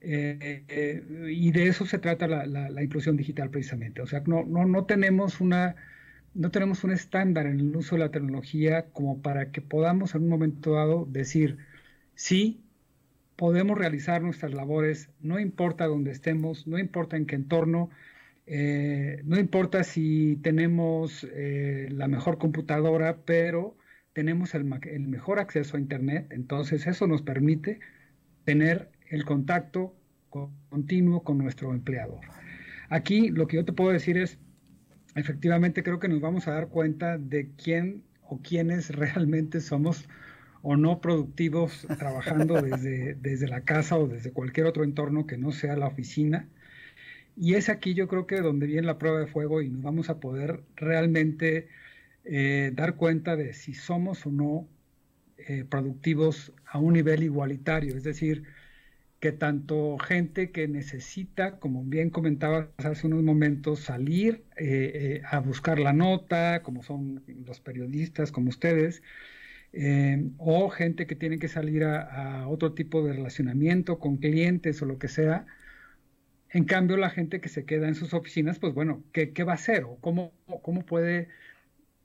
eh, 0.00 0.64
eh, 0.68 1.02
y 1.31 1.50
de 1.52 1.68
eso 1.68 1.87
se 1.87 1.98
trata 1.98 2.26
la, 2.26 2.83
inclusión 2.83 3.16
digital 3.16 3.50
precisamente. 3.50 4.02
O 4.02 4.07
sea, 4.07 4.22
no, 4.26 4.44
no, 4.44 4.64
no, 4.66 4.85
tenemos 4.85 5.40
una, 5.40 5.76
no 6.35 6.50
tenemos 6.50 6.85
un 6.85 6.92
estándar 6.92 7.46
en 7.46 7.61
el 7.61 7.76
uso 7.76 7.96
de 7.96 8.00
la 8.02 8.11
tecnología 8.11 8.87
como 8.92 9.20
para 9.22 9.50
que 9.52 9.62
podamos 9.62 10.14
en 10.14 10.22
un 10.24 10.29
momento 10.29 10.74
dado 10.74 11.07
decir, 11.11 11.59
sí, 12.14 12.62
podemos 13.37 13.79
realizar 13.79 14.22
nuestras 14.22 14.55
labores, 14.55 15.11
no 15.20 15.38
importa 15.38 15.87
dónde 15.87 16.11
estemos, 16.11 16.66
no 16.66 16.79
importa 16.79 17.16
en 17.16 17.26
qué 17.26 17.37
entorno, 17.37 17.90
eh, 18.47 19.23
no 19.25 19.39
importa 19.39 19.83
si 19.83 20.37
tenemos 20.37 21.27
eh, 21.33 21.89
la 21.91 22.07
mejor 22.07 22.39
computadora, 22.39 23.19
pero 23.25 23.77
tenemos 24.13 24.55
el, 24.55 24.65
mejor 24.65 25.41
acceso 25.41 25.77
a 25.77 25.81
Internet, 25.81 26.29
entonces 26.31 26.87
eso 26.87 27.07
nos 27.07 27.23
permite 27.23 27.81
tener 28.45 28.91
el 29.11 29.25
contacto 29.25 29.95
continuo 30.69 31.23
con 31.25 31.39
nuestro 31.39 31.73
empleador. 31.73 32.21
Aquí 32.89 33.31
lo 33.31 33.47
que 33.47 33.57
yo 33.57 33.65
te 33.65 33.73
puedo 33.73 33.91
decir 33.91 34.17
es, 34.17 34.39
efectivamente 35.17 35.83
creo 35.83 35.99
que 35.99 36.09
nos 36.09 36.21
vamos 36.21 36.47
a 36.47 36.53
dar 36.53 36.69
cuenta 36.69 37.19
de 37.19 37.51
quién 37.57 38.05
o 38.23 38.41
quiénes 38.41 38.91
realmente 38.95 39.61
somos 39.61 40.09
o 40.63 40.77
no 40.77 41.01
productivos 41.01 41.87
trabajando 41.99 42.55
desde, 42.63 43.15
desde 43.15 43.49
la 43.49 43.63
casa 43.63 43.99
o 43.99 44.07
desde 44.07 44.33
cualquier 44.33 44.67
otro 44.67 44.85
entorno 44.85 45.27
que 45.27 45.37
no 45.37 45.53
sea 45.53 45.77
la 45.77 45.89
oficina. 45.89 46.49
Y 47.37 47.55
es 47.55 47.68
aquí 47.68 47.94
yo 47.94 48.09
creo 48.09 48.27
que 48.27 48.40
donde 48.40 48.66
viene 48.66 48.87
la 48.87 48.99
prueba 48.99 49.20
de 49.20 49.27
fuego 49.27 49.61
y 49.62 49.68
nos 49.68 49.83
vamos 49.83 50.09
a 50.11 50.20
poder 50.20 50.62
realmente 50.77 51.68
eh, 52.25 52.72
dar 52.75 52.96
cuenta 52.96 53.37
de 53.37 53.53
si 53.55 53.75
somos 53.75 54.27
o 54.27 54.31
no 54.31 54.68
eh, 55.38 55.64
productivos 55.68 56.53
a 56.66 56.79
un 56.79 56.94
nivel 56.94 57.22
igualitario. 57.22 57.96
Es 57.96 58.05
decir, 58.05 58.44
que 59.20 59.33
tanto 59.33 59.99
gente 59.99 60.51
que 60.51 60.68
necesita, 60.68 61.59
como 61.59 61.85
bien 61.85 62.11
comentabas 62.11 62.68
hace 62.79 63.07
unos 63.07 63.22
momentos, 63.22 63.81
salir 63.81 64.44
eh, 64.57 65.22
a 65.31 65.40
buscar 65.40 65.79
la 65.79 65.92
nota, 65.92 66.62
como 66.62 66.83
son 66.83 67.22
los 67.46 67.61
periodistas, 67.61 68.33
como 68.33 68.49
ustedes, 68.51 69.03
o 70.38 70.70
gente 70.70 71.07
que 71.07 71.16
tiene 71.16 71.38
que 71.38 71.49
salir 71.49 71.85
a, 71.85 72.42
a 72.42 72.49
otro 72.49 72.72
tipo 72.72 73.05
de 73.05 73.12
relacionamiento 73.12 73.99
con 73.99 74.16
clientes 74.16 74.81
o 74.83 74.87
lo 74.87 74.99
que 74.99 75.09
sea, 75.09 75.46
en 76.57 76.64
cambio, 76.64 76.97
la 76.97 77.11
gente 77.11 77.42
que 77.42 77.51
se 77.51 77.66
queda 77.66 77.87
en 77.87 77.95
sus 77.95 78.14
oficinas, 78.14 78.59
pues 78.59 78.73
bueno, 78.73 79.05
¿qué, 79.12 79.45
va 79.45 79.53
a 79.53 79.57
hacer? 79.57 79.85
¿O 79.85 79.99
cómo, 80.01 80.33
puede 80.87 81.29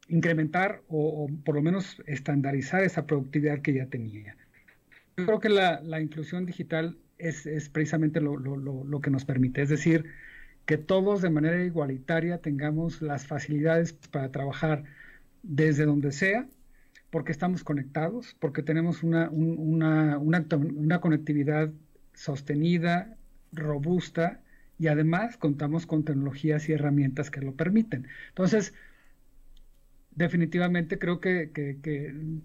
incrementar 0.10 0.82
o, 0.90 1.30
por 1.46 1.56
lo 1.56 1.62
menos 1.62 2.04
estandarizar 2.06 2.84
esa 2.84 3.06
productividad 3.06 3.62
que 3.62 3.74
ya 3.74 3.86
tenía? 3.86 4.36
Yo 5.16 5.26
creo 5.26 5.40
que 5.40 5.48
la, 5.48 6.02
inclusión 6.02 6.46
digital 6.46 6.98
es, 7.18 7.70
precisamente 7.70 8.20
lo, 8.20 9.02
que 9.02 9.10
nos 9.10 9.24
permite, 9.24 9.62
es 9.62 9.70
decir, 9.70 10.04
que 10.66 10.78
todos 10.78 11.22
de 11.22 11.30
manera 11.30 11.64
igualitaria 11.64 12.40
tengamos 12.40 13.02
las 13.02 13.26
facilidades 13.26 13.94
para 13.94 14.34
trabajar 14.34 14.84
desde 15.44 15.86
donde 15.86 16.12
sea, 16.12 16.46
porque 17.10 17.32
estamos 17.32 17.64
conectados, 17.64 18.36
porque 18.38 18.64
tenemos 18.64 19.02
una 19.02 19.30
conectividad 21.00 21.72
sostenida, 22.14 23.16
robusta 23.52 24.42
y 24.80 24.88
además 24.88 25.38
contamos 25.38 25.86
con 25.86 26.04
tecnologías 26.04 26.68
y 26.68 26.74
herramientas 26.74 27.30
que 27.30 27.42
lo 27.42 27.54
permiten. 27.54 28.08
Entonces, 28.30 28.74
definitivamente 30.12 31.00
creo 31.00 31.20
que, 31.20 31.52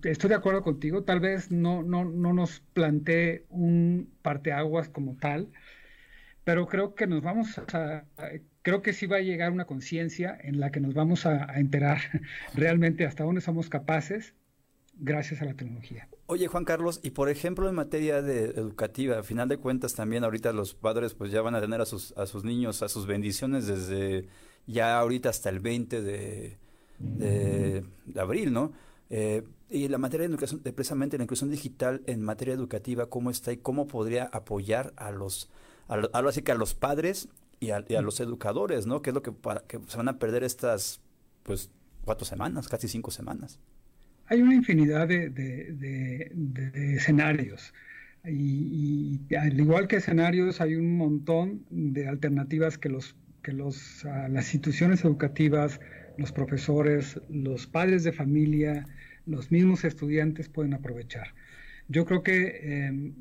estoy 0.05 0.29
de 0.29 0.35
acuerdo 0.35 0.63
contigo, 0.63 1.03
tal 1.05 1.21
vez 1.21 1.51
no, 1.51 1.83
no, 1.83 2.05
no 2.05 2.33
nos 2.33 2.61
plantee 2.73 3.45
un 3.49 4.11
parteaguas 4.23 4.89
como 4.89 5.17
tal, 5.17 5.49
pero 6.45 6.67
creo 6.69 6.95
que 6.95 7.07
nos 7.07 7.23
vamos 7.23 7.59
a, 7.59 8.05
creo 8.63 8.83
que 8.83 8.93
sí 8.93 9.07
va 9.07 9.17
a 9.17 9.21
llegar 9.21 9.51
una 9.51 9.65
conciencia 9.65 10.37
en 10.41 10.61
la 10.61 10.71
que 10.71 10.81
nos 10.81 10.95
vamos 10.95 11.27
a 11.27 11.59
enterar 11.59 11.99
realmente 12.55 13.07
hasta 13.07 13.25
dónde 13.25 13.41
somos 13.41 13.69
capaces 13.69 14.35
gracias 14.99 15.43
a 15.43 15.45
la 15.45 15.55
tecnología. 15.55 16.09
Oye, 16.29 16.49
Juan 16.49 16.65
Carlos, 16.65 16.99
y 17.05 17.11
por 17.11 17.29
ejemplo 17.29 17.69
en 17.69 17.77
materia 17.77 18.21
de 18.21 18.47
educativa, 18.47 19.19
a 19.19 19.23
final 19.23 19.49
de 19.49 19.59
cuentas 19.59 19.95
también 19.95 20.25
ahorita 20.25 20.53
los 20.53 20.75
padres 20.75 21.15
pues 21.15 21.31
ya 21.31 21.41
van 21.41 21.55
a 21.55 21.61
tener 21.61 21.81
a 21.81 21.87
sus, 21.87 22.13
a 22.17 22.27
sus 22.27 22.43
niños, 22.43 22.83
a 22.83 22.89
sus 22.89 23.07
bendiciones 23.07 23.69
desde 23.69 24.29
ya 24.67 24.99
ahorita 24.99 25.29
hasta 25.29 25.51
el 25.51 25.61
20 25.61 26.03
de, 26.03 26.59
de, 26.99 27.85
abril, 28.17 28.53
¿no? 28.53 28.73
Eh, 29.09 29.45
y 29.71 29.87
la 29.87 29.99
materia 29.99 30.27
de 30.27 30.33
educación, 30.33 30.61
precisamente 30.61 31.17
la 31.17 31.25
inclusión 31.25 31.49
digital 31.49 32.03
en 32.07 32.23
materia 32.23 32.55
educativa, 32.55 33.07
¿cómo 33.07 33.31
está 33.31 33.53
y 33.53 33.59
cómo 33.59 33.87
podría 33.87 34.25
apoyar 34.25 34.93
a 34.97 35.13
los, 35.13 35.49
a, 35.89 36.19
así 36.19 36.43
que 36.43 36.51
a 36.51 36.57
los 36.57 36.75
padres 36.75 37.29
y 37.61 37.71
a, 37.71 37.81
los 38.03 38.19
educadores, 38.19 38.87
¿no? 38.87 39.01
Que 39.01 39.11
es 39.11 39.15
lo 39.15 39.23
que, 39.23 39.31
para, 39.31 39.61
que 39.61 39.79
se 39.87 39.97
van 39.97 40.09
a 40.09 40.19
perder 40.19 40.43
estas, 40.43 41.01
pues, 41.45 41.71
cuatro 42.05 42.27
semanas, 42.27 42.69
casi 42.69 42.89
cinco 42.89 43.13
semanas. 43.13 43.61
Hay 44.29 44.43
una 44.43 44.55
infinidad 44.55 45.09
de, 45.09 46.31
escenarios. 46.97 47.73
Y, 48.25 49.21
al 49.37 49.59
igual 49.59 49.87
que 49.87 49.97
escenarios, 49.97 50.61
hay 50.61 50.75
un 50.75 50.97
montón 50.97 51.65
de 51.71 52.09
alternativas 52.09 52.77
que, 52.77 52.89
los, 52.89 53.15
que 53.43 53.53
los, 53.53 54.05
las 54.05 54.53
instituciones 54.53 55.05
educativas, 55.05 55.81
los 56.19 56.33
profesores, 56.33 57.21
los 57.29 57.67
padres 57.67 58.03
de 58.03 58.13
familia, 58.13 58.85
los 59.27 59.53
mismos 59.53 59.85
estudiantes 59.85 60.49
pueden 60.49 60.75
aprovechar. 60.75 61.35
Yo 61.89 62.05
creo 62.05 62.23
que 62.23 62.89
em, 62.89 63.15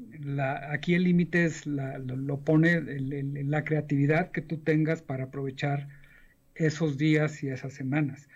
aquí 0.69 0.95
el 0.95 1.03
límite 1.03 1.45
es 1.45 1.67
lo, 1.67 2.39
pone 2.39 2.81
la 2.81 3.63
creatividad 3.63 4.31
que 4.31 4.41
tú 4.41 4.57
tengas 4.57 5.03
para 5.03 5.25
aprovechar 5.25 5.87
esos 6.55 6.97
días 6.97 7.43
y 7.43 7.49
esas 7.49 7.73
semanas. 7.73 8.27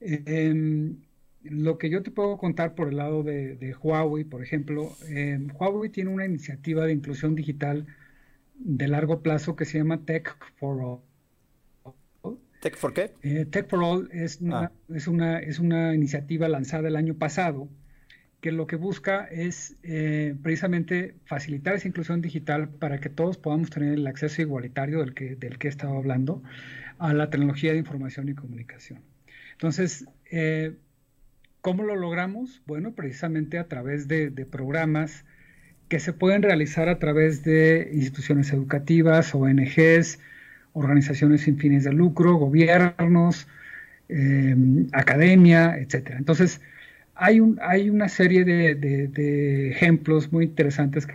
Em, 0.00 0.96
lo 1.42 1.78
que 1.78 1.90
yo 1.90 2.02
te 2.02 2.10
puedo 2.10 2.36
contar 2.36 2.74
por 2.74 2.88
el 2.88 2.96
lado 2.96 3.22
de, 3.22 3.74
Huawei, 3.80 4.24
por 4.24 4.42
ejemplo, 4.42 4.94
em, 5.08 5.48
Huawei 5.54 5.90
tiene 5.90 6.10
una 6.10 6.26
iniciativa 6.26 6.84
de 6.84 6.92
inclusión 6.92 7.34
digital 7.34 7.86
de 8.54 8.88
largo 8.88 9.22
plazo 9.22 9.56
que 9.56 9.64
se 9.64 9.78
llama 9.78 10.04
Tech 10.04 10.36
for 10.56 10.80
All. 10.82 12.36
¿Tech 12.60 12.76
for 12.76 12.92
qué? 12.92 13.12
Eh, 13.22 13.46
Tech 13.46 13.68
for 13.68 13.82
All 13.82 14.10
es 14.12 14.38
ah. 14.50 14.70
es, 14.94 15.08
una, 15.08 15.38
es 15.38 15.58
una 15.58 15.94
iniciativa 15.94 16.46
lanzada 16.46 16.88
el 16.88 16.96
año 16.96 17.14
pasado 17.14 17.68
que 18.40 18.52
lo 18.52 18.66
que 18.66 18.76
busca 18.76 19.24
es 19.24 19.76
eh, 19.82 20.34
precisamente 20.42 21.14
facilitar 21.24 21.74
esa 21.74 21.88
inclusión 21.88 22.22
digital 22.22 22.68
para 22.68 22.98
que 22.98 23.10
todos 23.10 23.36
podamos 23.36 23.70
tener 23.70 23.94
el 23.94 24.06
acceso 24.06 24.40
igualitario 24.42 25.00
del 25.00 25.14
que, 25.14 25.36
del 25.36 25.58
que 25.58 25.68
he 25.68 25.70
estado 25.70 25.96
hablando 25.96 26.42
a 26.98 27.12
la 27.12 27.30
tecnología 27.30 27.72
de 27.72 27.78
información 27.78 28.28
y 28.28 28.34
comunicación. 28.34 29.00
Entonces, 29.52 30.06
eh, 30.30 30.76
¿cómo 31.60 31.82
lo 31.82 31.96
logramos? 31.96 32.62
Bueno, 32.66 32.92
precisamente 32.92 33.58
a 33.58 33.68
través 33.68 34.08
de, 34.08 34.30
programas 34.50 35.24
que 35.88 36.00
se 36.00 36.12
pueden 36.12 36.42
realizar 36.42 36.88
a 36.88 36.98
través 36.98 37.42
de 37.42 37.90
instituciones 37.92 38.52
educativas, 38.52 39.34
ONGs, 39.34 40.18
organizaciones 40.72 41.42
sin 41.42 41.58
fines 41.58 41.84
de 41.84 41.92
lucro, 41.92 42.34
gobiernos, 42.34 43.48
eh, 44.08 44.56
academia, 44.92 45.76
etc. 45.78 46.12
Entonces, 46.16 46.60
hay, 47.14 47.40
un, 47.40 47.58
hay 47.62 47.90
una 47.90 48.08
serie 48.08 48.44
de, 48.44 49.70
ejemplos 49.70 50.32
muy 50.32 50.44
interesantes 50.44 51.06
que 51.06 51.14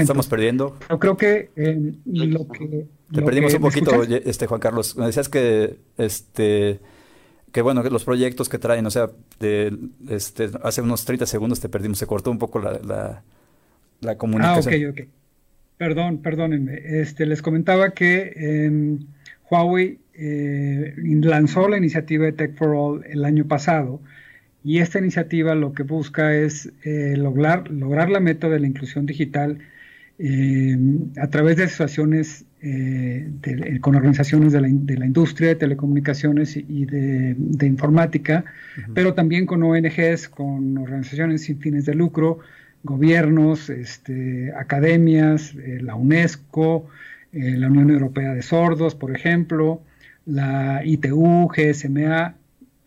estamos 0.00 0.26
perdiendo. 0.26 0.78
Yo 0.88 0.98
creo 0.98 1.16
que 1.16 1.50
eh, 1.54 1.92
lo 2.06 2.48
que... 2.48 2.86
Te 3.12 3.22
perdimos 3.22 3.54
un 3.54 3.60
poquito, 3.60 4.02
este 4.02 4.46
Juan 4.46 4.60
Carlos. 4.60 4.96
Me 4.96 5.06
decías 5.06 5.28
que 5.28 5.76
este 5.96 6.80
que 7.52 7.62
bueno, 7.62 7.82
que 7.82 7.90
los 7.90 8.04
proyectos 8.04 8.48
que 8.48 8.58
traen, 8.58 8.86
o 8.86 8.90
sea, 8.90 9.08
de, 9.40 9.76
este, 10.08 10.50
hace 10.62 10.82
unos 10.82 11.04
30 11.04 11.26
segundos 11.26 11.60
te 11.60 11.68
perdimos, 11.68 11.98
se 11.98 12.06
cortó 12.06 12.30
un 12.30 12.38
poco 12.38 12.58
la, 12.58 13.22
la, 14.00 14.18
comunicación. 14.18 14.74
Ah, 14.74 14.90
ok, 14.90 14.98
ok. 15.00 15.08
Perdón, 15.78 16.18
perdónenme. 16.18 16.80
Este, 17.00 17.26
les 17.26 17.42
comentaba 17.42 17.90
que 17.90 18.32
em, 18.36 19.06
Huawei 19.50 19.98
eh, 20.14 20.94
lanzó 20.96 21.68
la 21.68 21.76
iniciativa 21.76 22.24
de 22.24 22.32
Tech 22.32 22.56
for 22.56 22.74
All 22.74 23.04
el 23.06 23.24
año 23.24 23.46
pasado 23.46 24.00
y 24.64 24.78
esta 24.78 24.98
iniciativa 24.98 25.54
lo 25.54 25.72
que 25.72 25.84
busca 25.84 26.34
es 26.34 26.72
eh, 26.82 27.14
lograr, 27.16 27.70
lograr 27.70 28.10
la 28.10 28.18
meta 28.18 28.48
de 28.48 28.58
la 28.58 28.66
inclusión 28.66 29.06
digital 29.06 29.58
eh, 30.18 30.76
a 31.20 31.28
través 31.28 31.56
de 31.56 31.64
asociaciones 31.64 32.44
con 33.80 33.94
organizaciones 33.94 34.52
de 34.52 34.60
la, 34.60 35.06
industria 35.06 35.50
de 35.50 35.54
telecomunicaciones 35.54 36.56
y 36.56 36.84
de, 36.84 37.66
informática, 37.66 38.44
pero 38.92 39.14
también 39.14 39.46
con 39.46 39.62
ONGs, 39.62 40.28
con 40.28 40.76
organizaciones 40.78 41.42
sin 41.42 41.60
fines 41.60 41.86
de 41.86 41.94
lucro, 41.94 42.40
gobiernos, 42.82 43.70
este, 43.70 44.52
academias, 44.58 45.54
la 45.54 45.94
UNESCO, 45.94 46.88
la 47.30 47.68
Unión 47.68 47.90
Europea 47.90 48.34
de 48.34 48.42
Sordos, 48.42 48.96
por 48.96 49.14
ejemplo, 49.14 49.82
la 50.26 50.82
ITU, 50.84 51.48
GSMA 51.48 52.34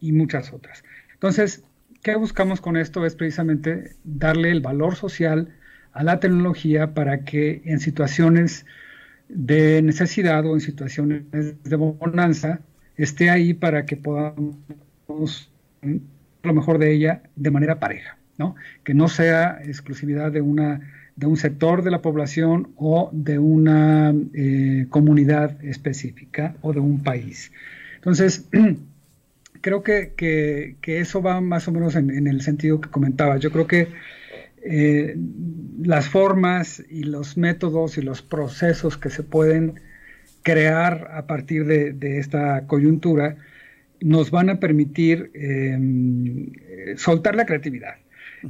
y 0.02 0.12
muchas 0.12 0.54
otras. 0.54 0.84
Entonces, 1.14 1.64
¿qué 2.04 2.16
buscamos 2.16 2.62
con 2.62 2.78
esto? 2.78 3.06
Es 3.06 3.16
precisamente 3.16 3.96
darle 4.04 4.52
el 4.52 4.62
valor 4.62 4.96
social 4.96 5.50
a 5.94 6.04
la 6.04 6.20
tecnología 6.20 6.94
para 6.94 7.24
que 7.26 7.62
en 7.66 7.80
situaciones 7.80 8.66
de 9.28 9.82
necesidad 9.82 10.46
o 10.46 10.56
en 10.56 10.62
situaciones 10.62 11.24
de 11.32 11.76
bonanza 11.76 12.62
esté 12.98 13.30
ahí 13.30 13.54
para 13.54 13.86
que 13.86 13.96
podamos 13.96 15.52
lo 16.44 16.54
mejor 16.54 16.78
de 16.78 16.94
ella 16.94 17.24
de 17.36 17.52
manera 17.52 17.80
pareja, 17.80 18.18
¿no? 18.38 18.56
Que 18.84 18.94
no 18.94 19.08
sea 19.08 19.60
exclusividad 19.64 20.32
de 20.32 20.42
una 20.42 20.82
de 21.20 21.28
un 21.28 21.36
sector 21.36 21.84
de 21.84 21.92
la 21.92 22.02
población 22.02 22.70
o 22.78 23.10
de 23.12 23.40
una 23.40 24.14
eh, 24.34 24.86
comunidad 24.90 25.62
específica 25.66 26.56
o 26.62 26.72
de 26.72 26.80
un 26.80 27.04
país. 27.04 27.52
Entonces, 27.96 28.48
creo 29.62 29.84
que, 29.84 30.78
eso 30.82 31.22
va 31.22 31.42
más 31.42 31.68
o 31.68 31.74
menos 31.74 31.98
en, 31.98 32.26
el 32.26 32.42
sentido 32.42 32.80
que 32.80 32.90
comentaba. 32.90 33.36
Yo 33.36 33.52
creo 33.52 33.68
que 33.68 33.90
eh, 34.64 35.16
las 35.82 36.10
formas 36.10 36.84
y 36.90 37.04
los 37.04 37.38
métodos 37.38 37.98
y 37.98 38.02
los 38.02 38.22
procesos 38.22 38.98
que 38.98 39.10
se 39.10 39.24
pueden 39.24 39.80
crear 40.44 41.10
a 41.14 41.28
partir 41.28 41.66
de, 41.66 42.18
esta 42.18 42.66
coyuntura 42.68 43.38
nos 44.02 44.32
van 44.32 44.50
a 44.50 44.60
permitir 44.60 45.32
em, 45.34 46.52
soltar 46.96 47.36
la 47.36 47.46
creatividad. 47.46 47.96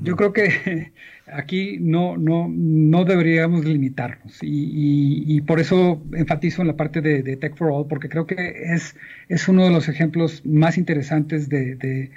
Yo 0.03 0.15
creo 0.15 0.33
que 0.33 0.91
aquí 1.27 1.77
no, 1.79 2.17
no, 2.17 2.47
no 2.49 3.05
deberíamos 3.05 3.65
limitarnos 3.65 4.39
y, 4.41 5.41
por 5.41 5.59
eso 5.59 6.01
enfatizo 6.13 6.61
en 6.61 6.67
la 6.67 6.75
parte 6.75 7.01
de, 7.01 7.37
Tech 7.37 7.55
for 7.55 7.71
All, 7.71 7.87
porque 7.87 8.09
creo 8.09 8.25
que 8.25 8.73
es, 8.73 8.95
es 9.29 9.47
uno 9.47 9.63
de 9.63 9.71
los 9.71 9.89
ejemplos 9.89 10.45
más 10.45 10.77
interesantes 10.77 11.49
de, 11.49 12.11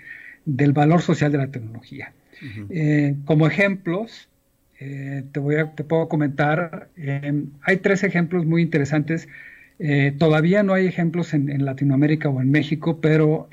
del 0.44 0.72
valor 0.72 1.00
social 1.00 1.33
de 1.33 1.38
la 1.38 1.48
tecnología. 1.48 2.12
Eh, 2.70 3.16
como 3.24 3.46
ejemplos, 3.46 4.28
eh, 4.81 5.22
te, 5.31 5.38
voy 5.38 5.57
a, 5.57 5.70
te 5.74 5.85
puedo 5.85 6.09
comentar, 6.09 6.88
eh, 6.96 7.44
hay 7.62 7.76
tres 7.78 8.02
ejemplos 8.02 8.46
muy 8.46 8.62
interesantes. 8.62 9.28
todavía 10.18 10.62
no 10.62 10.74
hay 10.74 10.87
ejemplos 10.87 11.35
en, 11.35 11.50
en, 11.50 11.64
Latinoamérica 11.64 12.28
o 12.28 12.40
en 12.40 12.50
México, 12.50 13.00
pero 13.00 13.48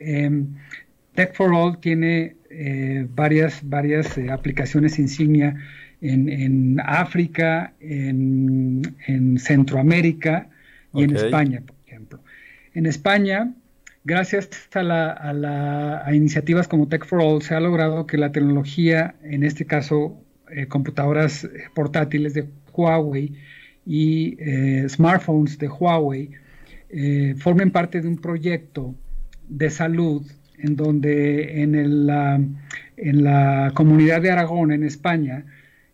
Tech 1.15 1.33
for 1.33 1.53
All 1.53 1.79
tiene 1.79 2.35
eh, 2.51 3.05
varias, 3.13 3.61
varias 3.61 4.17
eh, 4.17 4.31
aplicaciones 4.31 4.97
insignia 4.97 5.55
en, 6.01 6.79
África, 6.83 7.73
en, 7.79 9.37
Centroamérica 9.37 10.49
y 10.93 11.03
en 11.03 11.15
España, 11.15 11.61
por 11.65 11.75
ejemplo. 11.85 12.19
En 12.73 12.85
España, 12.87 13.53
gracias 14.03 14.49
a, 14.73 14.83
la, 14.83 16.05
iniciativas 16.13 16.67
como 16.67 16.87
Tech 16.87 17.05
for 17.05 17.21
All, 17.21 17.41
se 17.41 17.55
ha 17.55 17.59
logrado 17.59 18.05
que 18.07 18.17
la 18.17 18.31
tecnología, 18.31 19.15
en 19.23 19.43
este 19.43 19.65
caso 19.65 20.17
eh, 20.49 20.67
computadoras 20.67 21.47
portátiles 21.75 22.33
de 22.33 22.47
Huawei 22.73 23.33
y 23.85 24.37
smartphones 24.87 25.57
de 25.57 25.67
Huawei, 25.67 26.31
formen 27.37 27.71
parte 27.71 28.01
de 28.01 28.07
un 28.07 28.17
proyecto 28.17 28.95
de 29.47 29.69
salud 29.69 30.25
en 30.57 30.75
donde 30.75 31.65
la, 31.87 32.41
en 32.97 33.23
la 33.23 33.71
comunidad 33.73 34.21
de 34.21 34.31
Aragón, 34.31 34.71
en 34.71 34.83
España, 34.83 35.45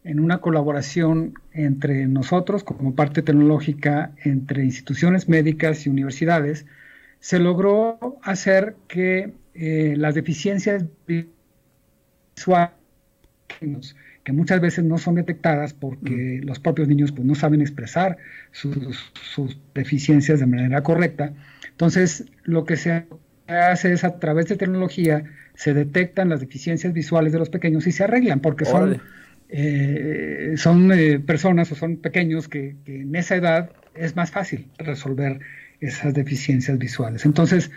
en 0.04 0.20
una 0.20 0.40
colaboración 0.40 1.34
entre 1.52 2.08
nosotros 2.08 2.64
como 2.64 2.96
parte 2.96 3.22
tecnológica, 3.22 4.12
entre 4.24 4.64
instituciones 4.64 5.28
médicas 5.30 5.86
y 5.86 5.90
universidades, 5.90 6.66
se 7.26 7.40
logró 7.40 8.20
hacer 8.22 8.76
que 8.88 9.34
eh, 9.56 9.96
las 9.98 10.14
deficiencias 10.14 10.86
visuales, 11.08 12.76
que 14.24 14.32
muchas 14.32 14.62
veces 14.62 14.86
no 14.86 15.00
son 15.00 15.16
detectadas 15.16 15.74
porque 15.74 16.42
mm. 16.44 16.46
los 16.46 16.60
propios 16.60 16.88
niños 16.88 17.12
pues, 17.12 17.26
no 17.26 17.34
saben 17.34 17.62
expresar 17.62 18.18
sus, 18.52 19.12
sus, 19.34 19.58
deficiencias 19.74 20.40
de 20.40 20.46
manera 20.46 20.84
correcta. 20.84 21.34
Entonces, 21.72 22.26
lo 22.44 22.64
que 22.64 22.76
se 22.78 23.08
hace 23.48 23.94
es 23.94 24.04
a 24.04 24.20
través 24.20 24.46
de 24.46 24.58
tecnología 24.58 25.24
se 25.56 25.74
detectan 25.74 26.30
las 26.30 26.42
deficiencias 26.42 26.94
visuales 26.94 27.34
de 27.34 27.40
los 27.40 27.50
pequeños 27.50 27.88
y 27.88 27.92
se 27.92 28.04
arreglan 28.04 28.40
porque 28.40 28.66
son, 28.66 29.02
eh, 29.50 30.54
son 30.58 30.92
eh, 30.92 31.18
personas 31.18 31.72
o 31.72 31.76
son 31.76 31.98
pequeños 31.98 32.48
que, 32.48 32.76
en 32.86 33.16
esa 33.16 33.36
edad 33.36 33.72
es 33.96 34.16
más 34.16 34.30
fácil 34.30 34.70
resolver 34.78 35.40
esas 35.80 36.14
deficiencias 36.14 36.78
visuales. 36.78 37.26
Entonces, 37.26 37.72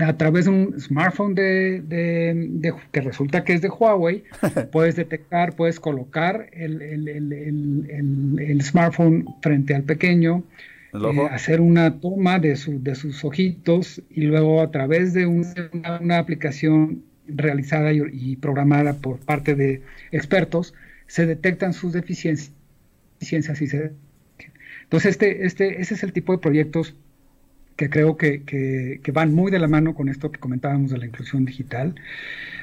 a 0.00 0.16
través 0.16 0.44
de 0.44 0.50
un 0.50 0.80
smartphone 0.80 1.34
de, 1.34 2.74
que 2.92 3.00
resulta 3.00 3.44
que 3.44 3.54
es 3.54 3.62
de 3.62 3.68
Huawei, 3.68 4.24
puedes 4.72 4.96
detectar, 4.96 5.54
puedes 5.54 5.80
colocar 5.80 6.48
el, 6.52 6.82
el, 6.82 7.08
el, 7.08 8.38
el, 8.38 8.62
smartphone 8.62 9.26
frente 9.40 9.74
al 9.74 9.82
pequeño, 9.82 10.44
eh, 10.92 11.28
hacer 11.30 11.60
una 11.60 12.00
toma 12.00 12.38
de, 12.38 12.56
su, 12.56 12.82
de 12.82 12.94
sus 12.94 13.24
ojitos 13.24 14.02
y 14.10 14.22
luego 14.22 14.60
a 14.62 14.70
través 14.70 15.12
de 15.12 15.26
una, 15.26 16.18
aplicación 16.18 17.02
realizada 17.26 17.92
y, 17.92 18.36
programada 18.36 18.94
por 18.94 19.18
parte 19.18 19.54
de 19.54 19.82
expertos, 20.12 20.74
se 21.06 21.26
detectan 21.26 21.72
sus 21.72 21.92
deficiencias 21.92 22.52
y 23.20 23.66
se... 23.66 23.92
Entonces, 24.84 25.10
este, 25.10 25.44
este, 25.44 25.82
ese 25.82 25.94
es 25.94 26.02
el 26.02 26.14
tipo 26.14 26.32
de 26.32 26.38
proyectos 26.38 26.94
que 27.78 27.88
creo 27.88 28.16
que, 28.16 28.42
que, 28.42 29.12
van 29.12 29.32
muy 29.32 29.52
de 29.52 29.60
la 29.60 29.68
mano 29.68 29.94
con 29.94 30.08
esto 30.08 30.32
que 30.32 30.40
comentábamos 30.40 30.90
de 30.90 30.98
la 30.98 31.06
inclusión 31.06 31.44
digital. 31.44 31.94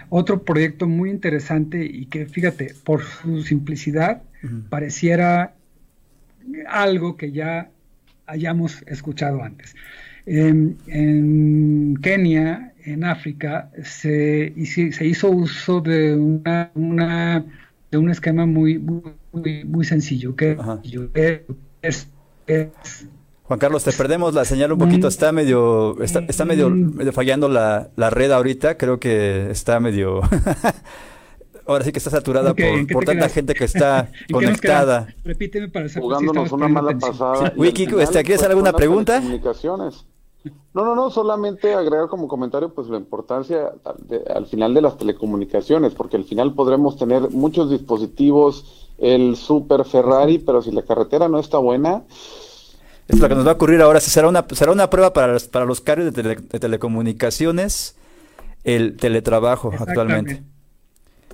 Otro 0.10 0.44
proyecto 0.44 0.90
muy 0.90 1.10
interesante 1.10 1.86
y 1.86 2.08
que, 2.08 2.26
fíjate, 2.26 2.76
por 2.84 3.02
su 3.02 3.42
simplicidad, 3.42 4.24
pareciera 4.68 5.54
algo 6.68 7.16
que 7.16 7.32
ya 7.32 7.70
hayamos 8.26 8.84
escuchado 8.88 9.42
antes. 9.42 9.74
En, 10.26 11.96
Kenia, 12.02 12.74
en 12.84 13.06
África, 13.06 13.72
se, 13.84 14.54
se 14.66 15.06
hizo 15.08 15.30
uso 15.30 15.80
de, 15.80 16.14
una, 16.14 17.46
de 17.90 17.98
un 17.98 18.10
esquema 18.10 18.46
muy, 18.46 18.80
muy, 18.80 19.64
muy 19.64 19.86
sencillo, 19.86 20.36
que 20.36 20.58
es, 21.82 22.10
Juan 23.48 23.60
Carlos, 23.60 23.84
te 23.84 23.92
perdemos 23.92 24.34
la 24.34 24.44
señal 24.44 24.72
un 24.72 24.80
poquito, 24.80 25.08
está 25.08 25.32
medio, 25.32 26.02
está, 26.02 26.20
está 26.28 26.46
medio, 26.46 26.70
medio 26.70 27.14
fallando 27.14 27.48
la, 27.48 27.90
la 27.96 28.10
red 28.10 28.32
ahorita, 28.32 28.76
creo 28.76 29.00
que 29.00 29.52
está 29.52 29.80
medio 29.80 30.22
ahora 31.68 31.84
sí 31.84 31.92
que 31.92 32.00
está 32.00 32.10
saturada 32.10 32.54
por, 32.54 33.06
tanta 33.06 33.30
gente 33.30 33.54
que 33.54 33.66
está 33.66 34.10
conectada. 34.32 35.08
Repíteme 35.24 35.70
para 35.70 35.90
saber 35.90 36.04
Jugándonos 36.04 36.52
una 36.52 36.68
mala 36.68 36.98
pasada. 36.98 37.54
Wiki, 37.56 37.84
este, 38.00 38.24
¿quieres 38.24 38.42
hacer 38.42 38.52
alguna 38.52 38.74
pregunta? 38.74 39.22
No, 39.22 40.86
no, 40.86 40.94
no, 40.94 41.10
solamente 41.10 41.74
agregar 41.74 42.08
como 42.08 42.28
comentario 42.28 42.72
pues 42.74 42.88
la 42.88 42.98
importancia 42.98 43.72
al 44.34 44.46
final 44.46 44.74
de 44.76 44.82
las 44.82 44.98
telecomunicaciones, 44.98 45.94
porque 45.96 46.18
al 46.18 46.24
final 46.24 46.54
podremos 46.54 46.98
tener 46.98 47.32
muchos 47.32 47.72
dispositivos, 47.72 48.90
el 49.00 49.36
super 49.38 49.86
Ferrari, 49.86 50.38
pero 50.38 50.62
si 50.62 50.72
la 50.72 50.84
carretera 50.84 51.28
no 51.30 51.40
está 51.40 51.58
buena... 51.58 52.04
Es 53.08 53.20
lo 53.20 53.30
que 53.30 53.36
nos 53.36 53.46
va 53.46 53.52
a 53.52 53.54
ocurrir 53.54 53.82
ahora, 53.82 54.00
será 54.00 54.28
una, 54.28 54.46
será 54.52 54.72
una 54.72 54.90
prueba 54.90 55.14
para, 55.14 55.34
los, 55.34 55.48
para 55.48 55.66
los 55.66 55.80
carriers 55.80 56.14
de, 56.14 56.36
telecomunicaciones, 56.60 57.96
el 58.64 58.98
teletrabajo 58.98 59.72
actualmente. 59.78 60.42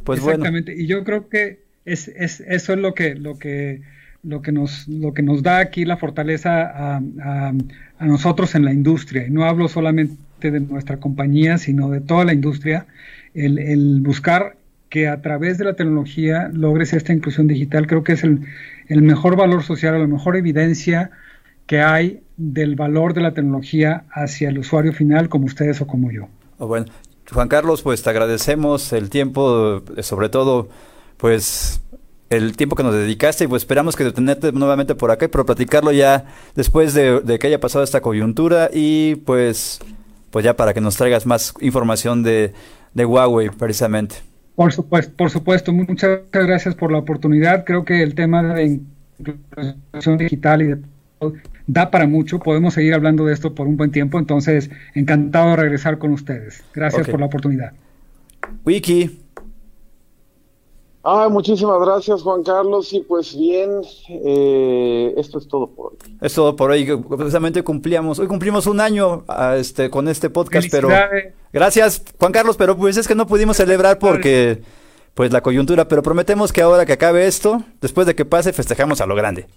Pues 0.04 0.20
Exactamente. 0.20 0.76
Y 0.76 0.88
yo 0.88 1.04
creo 1.04 1.30
que 1.30 1.60
es, 1.86 2.10
es, 2.10 2.42
eso 2.42 2.74
es 2.74 2.80
lo 2.80 2.94
que, 2.94 3.16
lo 3.16 3.40
que, 3.40 3.82
lo 4.24 4.42
que 4.42 4.52
nos, 4.52 4.88
lo 4.88 5.14
que 5.14 5.22
nos 5.22 5.44
da 5.44 5.60
aquí 5.60 5.86
la 5.86 5.96
fortaleza 5.98 6.64
a, 6.64 7.02
a, 7.24 8.06
nosotros 8.06 8.54
en 8.56 8.66
la 8.66 8.74
industria. 8.74 9.26
Y 9.26 9.30
no 9.30 9.46
hablo 9.46 9.70
solamente 9.70 10.52
de 10.52 10.60
nuestra 10.60 10.98
compañía, 10.98 11.58
sino 11.58 11.90
de 11.90 12.02
toda 12.02 12.26
la 12.26 12.34
industria. 12.34 12.86
El, 13.34 13.60
el 13.60 14.02
buscar 14.02 14.58
que 14.90 15.08
a 15.08 15.22
través 15.22 15.58
de 15.58 15.64
la 15.64 15.76
tecnología 15.76 16.50
logres 16.52 16.92
esta 16.92 17.14
inclusión 17.14 17.48
digital, 17.48 17.88
creo 17.88 18.04
que 18.04 18.12
es 18.14 18.26
el, 18.26 18.42
el 18.90 19.02
mejor 19.02 19.38
valor 19.38 19.64
social, 19.64 19.98
la 19.98 20.06
mejor 20.06 20.36
evidencia 20.36 21.12
que 21.72 21.80
hay 21.80 22.22
del 22.36 22.76
valor 22.76 23.14
de 23.14 23.22
la 23.22 23.34
tecnología 23.34 24.04
hacia 24.12 24.50
el 24.50 24.60
usuario 24.60 24.92
final, 24.92 25.30
como 25.30 25.46
ustedes 25.46 25.80
o 25.80 25.88
como 25.88 26.12
yo. 26.12 26.28
Oh, 26.58 26.68
bueno, 26.68 26.88
Juan 27.32 27.48
Carlos, 27.48 27.82
pues 27.82 28.04
te 28.04 28.10
agradecemos 28.10 28.92
el 28.92 29.10
tiempo, 29.10 29.82
sobre 30.00 30.28
todo, 30.28 30.68
pues 31.16 31.80
el 32.30 32.58
tiempo 32.58 32.76
que 32.76 32.84
nos 32.84 32.94
dedicaste 32.94 33.46
y 33.46 33.48
pues 33.48 33.62
esperamos 33.62 33.96
que 33.96 34.04
detenerte 34.04 34.52
nuevamente 34.52 34.96
por 34.96 35.12
acá, 35.12 35.30
pero 35.32 35.46
platicarlo 35.46 35.94
ya 35.94 36.26
después 36.56 36.94
de, 36.94 37.22
que 37.40 37.48
haya 37.48 37.62
pasado 37.62 37.86
esta 37.86 38.02
coyuntura 38.02 38.70
y 38.74 39.16
pues, 39.26 39.80
pues 40.30 40.44
ya 40.44 40.58
para 40.58 40.74
que 40.74 40.82
nos 40.82 40.98
traigas 40.98 41.26
más 41.26 41.54
información 41.62 42.22
de, 42.22 42.52
de 42.94 43.06
Huawei 43.06 43.50
precisamente. 43.50 44.18
Por 44.56 44.74
supuesto, 44.74 45.14
por 45.16 45.30
supuesto, 45.30 45.72
muchas 45.72 46.20
gracias 46.34 46.76
por 46.76 46.92
la 46.92 46.98
oportunidad. 46.98 47.64
Creo 47.64 47.86
que 47.86 48.04
el 48.04 48.14
tema 48.14 48.44
de 48.56 48.82
inclusión 49.22 50.18
digital 50.18 50.62
y 50.64 50.66
de 50.66 50.78
da 51.72 51.90
para 51.90 52.06
mucho, 52.06 52.40
podemos 52.40 52.74
seguir 52.74 52.94
hablando 52.94 53.26
de 53.26 53.34
esto 53.34 53.56
por 53.56 53.66
un 53.66 53.78
buen 53.78 53.92
tiempo, 53.92 54.20
entonces 54.20 54.70
encantado 54.94 55.52
de 55.52 55.56
regresar 55.56 56.00
con 56.00 56.12
ustedes. 56.12 56.64
Gracias 56.74 57.08
por 57.08 57.20
la 57.20 57.28
oportunidad. 57.28 57.72
Wiki. 58.66 59.20
Ah, 61.04 61.30
muchísimas 61.32 61.80
gracias 61.80 62.22
Juan 62.22 62.44
Carlos 62.44 62.94
y 62.94 63.00
pues 63.00 63.36
bien, 63.36 63.82
eh, 64.10 65.14
esto 65.18 65.40
es 65.40 65.48
todo 65.48 65.68
por 65.68 65.94
hoy. 65.94 65.98
Es 66.20 66.34
todo 66.34 66.56
por 66.56 66.72
hoy, 66.72 66.86
precisamente 67.18 67.64
cumplíamos, 67.64 68.20
hoy 68.20 68.28
cumplimos 68.28 68.68
un 68.68 68.82
año 68.82 69.24
a 69.28 69.56
este, 69.56 69.90
con 69.90 70.10
este 70.10 70.30
podcast, 70.30 70.68
pero 70.70 70.90
gracias 71.54 72.04
Juan 72.20 72.34
Carlos, 72.34 72.58
pero 72.58 72.78
pues 72.78 72.98
es 72.98 73.08
que 73.08 73.16
no 73.16 73.26
pudimos 73.26 73.58
celebrar 73.58 73.98
porque 73.98 74.62
pues 75.16 75.32
la 75.32 75.42
coyuntura, 75.42 75.88
pero 75.88 76.04
prometemos 76.04 76.52
que 76.52 76.62
ahora 76.62 76.86
que 76.86 76.94
acabe 76.94 77.26
esto, 77.26 77.64
después 77.80 78.06
de 78.06 78.14
que 78.14 78.26
pase, 78.26 78.52
festejamos 78.54 79.00
a 79.02 79.06
lo 79.06 79.16
grande. 79.16 79.48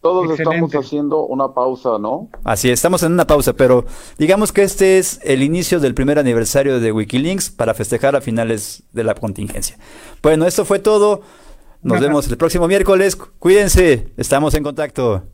Todos 0.00 0.38
estamos 0.38 0.74
haciendo 0.74 1.26
una 1.26 1.52
pausa, 1.52 1.98
¿no? 1.98 2.30
Así, 2.42 2.70
estamos 2.70 3.02
en 3.02 3.12
una 3.12 3.26
pausa, 3.26 3.52
pero 3.52 3.84
digamos 4.16 4.50
que 4.50 4.62
este 4.62 4.98
es 4.98 5.20
el 5.24 5.42
inicio 5.42 5.78
del 5.78 5.94
primer 5.94 6.18
aniversario 6.18 6.80
de 6.80 6.90
Wikilinks 6.90 7.50
para 7.50 7.74
festejar 7.74 8.16
a 8.16 8.22
finales 8.22 8.82
de 8.92 9.04
la 9.04 9.14
contingencia. 9.14 9.78
Bueno, 10.22 10.46
esto 10.46 10.64
fue 10.64 10.78
todo. 10.78 11.20
Nos 11.82 12.00
vemos 12.00 12.28
el 12.28 12.38
próximo 12.38 12.66
miércoles. 12.66 13.16
Cuídense, 13.16 14.08
estamos 14.16 14.54
en 14.54 14.62
contacto. 14.62 15.24